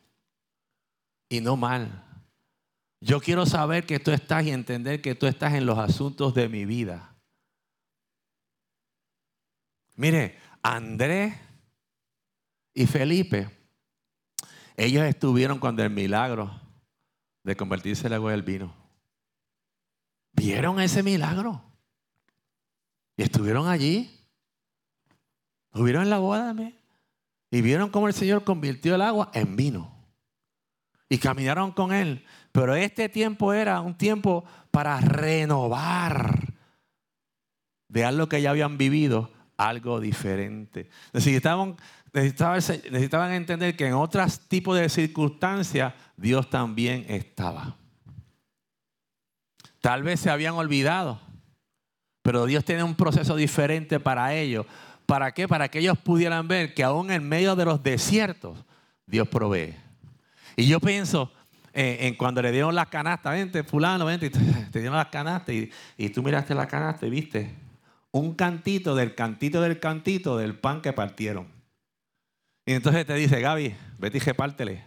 [1.29, 2.05] y no mal.
[3.01, 6.49] Yo quiero saber que tú estás y entender que tú estás en los asuntos de
[6.49, 7.15] mi vida.
[9.95, 11.35] Mire, Andrés
[12.73, 13.49] y Felipe,
[14.79, 16.49] ellos estuvieron cuando el milagro
[17.43, 18.73] de convertirse el agua del vino.
[20.31, 21.61] ¿Vieron ese milagro?
[23.17, 24.09] Y estuvieron allí.
[25.73, 26.55] Estuvieron en la boda
[27.51, 29.93] y vieron cómo el Señor convirtió el agua en vino.
[31.09, 32.23] Y caminaron con Él.
[32.53, 36.53] Pero este tiempo era un tiempo para renovar
[37.89, 40.89] de algo que ya habían vivido, algo diferente.
[41.11, 41.75] Necesitaban,
[42.13, 47.75] necesitaban, entender que en otros tipos de circunstancias Dios también estaba.
[49.81, 51.19] Tal vez se habían olvidado,
[52.21, 54.65] pero Dios tiene un proceso diferente para ellos.
[55.05, 55.47] ¿Para qué?
[55.47, 58.57] Para que ellos pudieran ver que aún en medio de los desiertos,
[59.05, 59.75] Dios provee.
[60.55, 61.31] Y yo pienso
[61.73, 65.71] eh, en cuando le dieron las canastas, vente, fulano, vente, te dieron las canastas y,
[65.97, 67.55] y tú miraste la canasta y viste
[68.11, 71.58] un cantito del cantito del cantito del pan que partieron.
[72.69, 74.85] Y entonces te dice, Gaby, vete y repártele.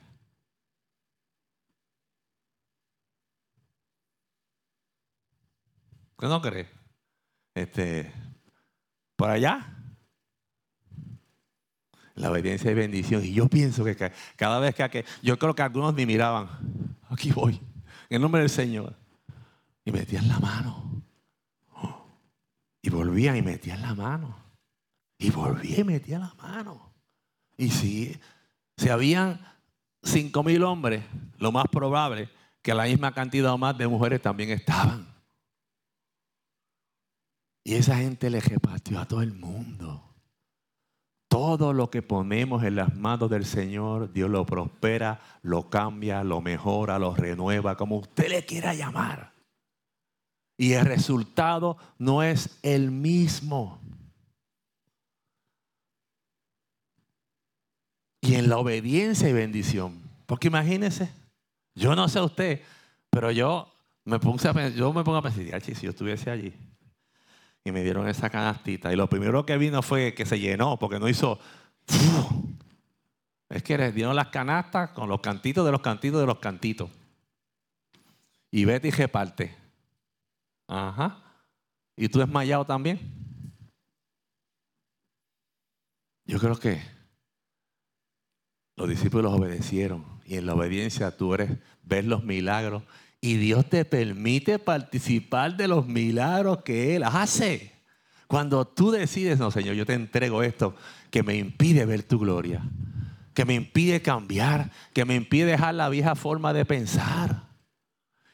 [6.16, 6.68] ¿Qué no crees?
[7.52, 8.12] Este,
[9.16, 9.66] por allá.
[12.14, 13.24] La obediencia y bendición.
[13.24, 16.50] Y yo pienso que cada vez que, yo creo que algunos me miraban,
[17.08, 17.54] aquí voy,
[18.08, 18.94] en el nombre del Señor.
[19.84, 21.02] Y metían la mano.
[22.80, 24.36] Y volvían y metían la mano.
[25.18, 26.91] Y volvía y metía la mano.
[27.62, 28.20] Y si,
[28.76, 29.38] si habían
[30.02, 31.04] cinco mil hombres,
[31.38, 32.28] lo más probable
[32.60, 35.06] que la misma cantidad o más de mujeres también estaban.
[37.62, 40.02] Y esa gente le repartió a todo el mundo.
[41.28, 46.40] Todo lo que ponemos en las manos del Señor, Dios lo prospera, lo cambia, lo
[46.40, 49.34] mejora, lo renueva, como usted le quiera llamar.
[50.56, 53.80] Y el resultado no es el mismo.
[58.22, 60.00] Y en la obediencia y bendición.
[60.26, 61.10] Porque imagínese,
[61.74, 62.62] yo no sé usted,
[63.10, 63.70] pero yo
[64.04, 66.54] me, puse a, yo me pongo a pensar, si yo estuviese allí,
[67.64, 68.92] y me dieron esa canastita.
[68.92, 71.38] Y lo primero que vino fue que se llenó, porque no hizo...
[73.48, 76.88] Es que les dieron las canastas con los cantitos de los cantitos de los cantitos.
[78.50, 79.54] Y vete y reparte.
[80.66, 81.22] Ajá.
[81.94, 82.98] ¿Y tú desmayado también?
[86.24, 86.80] Yo creo que
[88.76, 90.04] los discípulos obedecieron.
[90.24, 91.50] Y en la obediencia tú eres,
[91.82, 92.82] ves los milagros
[93.20, 97.72] y Dios te permite participar de los milagros que Él hace.
[98.26, 100.74] Cuando tú decides, no, Señor, yo te entrego esto
[101.10, 102.62] que me impide ver tu gloria,
[103.34, 107.42] que me impide cambiar, que me impide dejar la vieja forma de pensar.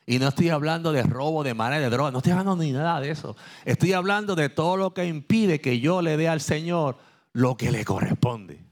[0.07, 2.99] Y no estoy hablando de robo, de manera de droga, no estoy hablando ni nada
[3.01, 3.37] de eso.
[3.67, 6.97] Estoy hablando de todo lo que impide que yo le dé al Señor
[7.35, 8.65] lo que le corresponde,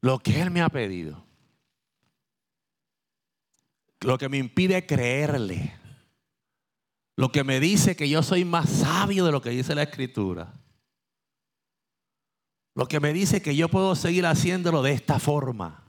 [0.00, 1.26] lo que Él me ha pedido
[4.06, 5.74] lo que me impide creerle,
[7.16, 10.54] lo que me dice que yo soy más sabio de lo que dice la escritura,
[12.74, 15.82] lo que me dice que yo puedo seguir haciéndolo de esta forma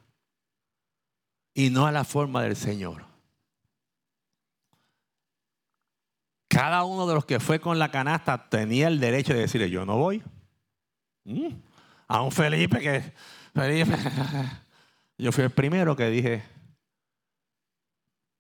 [1.53, 3.05] y no a la forma del Señor.
[6.47, 9.85] Cada uno de los que fue con la canasta tenía el derecho de decirle, yo
[9.85, 10.23] no voy.
[11.25, 11.49] Mm.
[12.07, 13.13] A un Felipe que,
[15.17, 16.43] Yo fui el primero que dije,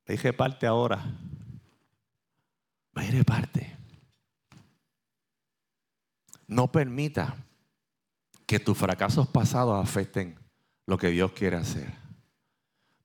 [0.05, 1.03] dije parte ahora.
[2.93, 3.75] Me parte.
[6.47, 7.35] No permita
[8.45, 10.37] que tus fracasos pasados afecten
[10.85, 11.91] lo que Dios quiere hacer.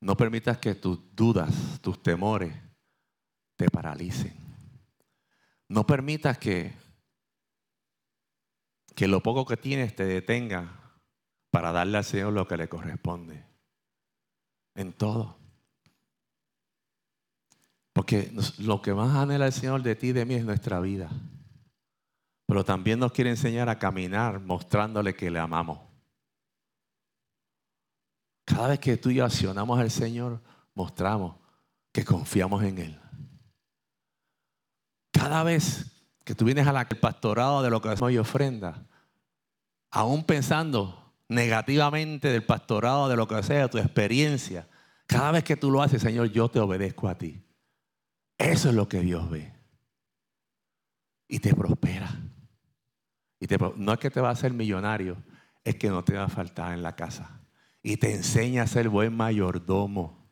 [0.01, 2.55] No permitas que tus dudas, tus temores
[3.57, 4.35] te paralicen.
[5.69, 6.75] No permitas que,
[8.95, 10.82] que lo poco que tienes te detenga
[11.53, 13.45] para darle al Señor lo que le corresponde.
[14.75, 15.37] En todo.
[17.93, 21.11] Porque lo que más anhela el Señor de ti y de mí es nuestra vida.
[22.47, 25.79] Pero también nos quiere enseñar a caminar mostrándole que le amamos.
[28.47, 30.41] Cada vez que tú y yo accionamos al Señor,
[30.75, 31.37] mostramos
[31.93, 33.01] que confiamos en Él.
[35.13, 35.85] Cada vez
[36.25, 38.87] que tú vienes al pastorado de lo que hacemos y ofrenda,
[39.91, 41.02] aún pensando
[41.35, 44.69] negativamente del pastorado, de lo que sea, tu experiencia,
[45.07, 47.45] cada vez que tú lo haces, Señor, yo te obedezco a ti.
[48.39, 49.53] Eso es lo que Dios ve.
[51.29, 52.11] Y te prospera.
[53.39, 55.23] Y no es que te va a hacer millonario,
[55.65, 57.41] es que no te va a faltar en la casa.
[57.83, 60.31] Y te enseña a ser buen mayordomo.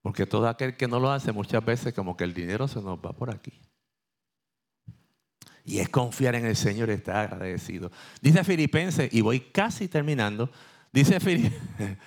[0.00, 2.98] Porque todo aquel que no lo hace muchas veces como que el dinero se nos
[2.98, 3.60] va por aquí.
[5.64, 7.90] Y es confiar en el Señor y estar agradecido.
[8.20, 10.50] Dice Filipenses, y voy casi terminando,
[10.92, 11.18] dice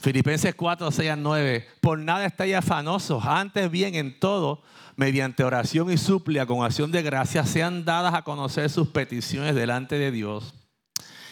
[0.00, 4.62] Filipenses 4, 6 a 9, por nada estáis afanosos, antes bien en todo,
[4.96, 9.96] mediante oración y súplica con acción de gracia, sean dadas a conocer sus peticiones delante
[9.96, 10.54] de Dios.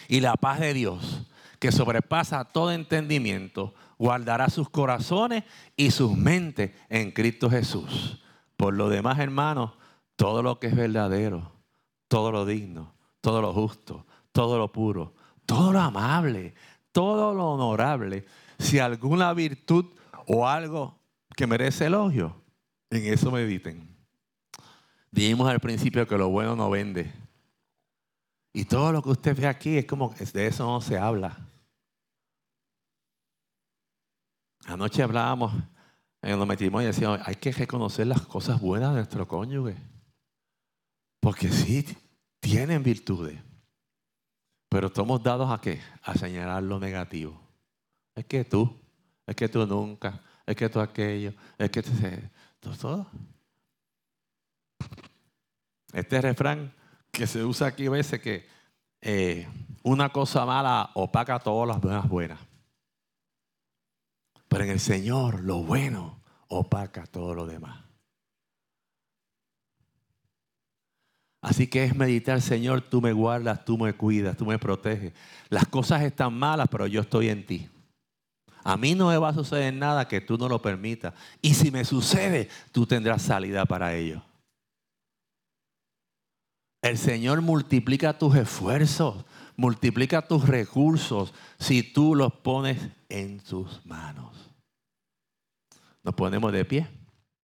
[0.09, 1.23] Y la paz de Dios,
[1.59, 5.45] que sobrepasa todo entendimiento, guardará sus corazones
[5.77, 8.23] y sus mentes en Cristo Jesús.
[8.57, 9.73] Por lo demás, hermanos,
[10.23, 11.51] todo lo que es verdadero,
[12.07, 16.55] todo lo digno, todo lo justo, todo lo puro, todo lo amable,
[16.93, 18.25] todo lo honorable,
[18.57, 19.87] si alguna virtud
[20.29, 20.97] o algo
[21.37, 22.41] que merece elogio,
[22.91, 23.97] en eso mediten.
[25.11, 27.13] Dijimos al principio que lo bueno no vende.
[28.53, 31.37] Y todo lo que usted ve aquí es como que de eso no se habla.
[34.67, 35.53] Anoche hablábamos
[36.23, 39.91] en los metimos y decíamos, hay que reconocer las cosas buenas de nuestro cónyuge.
[41.23, 41.87] Porque sí,
[42.41, 43.39] tienen virtudes.
[44.69, 45.81] Pero estamos dados a qué?
[46.03, 47.41] A señalar lo negativo.
[48.13, 48.77] Es que tú,
[49.25, 51.93] es que tú nunca, es que tú aquello, es que tú,
[52.77, 53.07] todo.
[55.93, 56.75] Este refrán
[57.13, 58.49] que se usa aquí a veces que
[59.01, 59.47] eh,
[59.85, 62.41] una cosa mala opaca todas las buenas buenas.
[64.49, 67.92] Pero en el Señor lo bueno opaca todo lo demás.
[71.43, 75.13] Así que es meditar, Señor, tú me guardas, tú me cuidas, tú me proteges.
[75.49, 77.69] Las cosas están malas, pero yo estoy en ti.
[78.63, 81.15] A mí no me va a suceder nada que tú no lo permitas.
[81.41, 84.23] Y si me sucede, tú tendrás salida para ello.
[86.81, 89.25] El Señor multiplica tus esfuerzos,
[89.57, 92.79] multiplica tus recursos si tú los pones
[93.09, 94.51] en sus manos.
[96.05, 97.02] Nos ponemos de pie.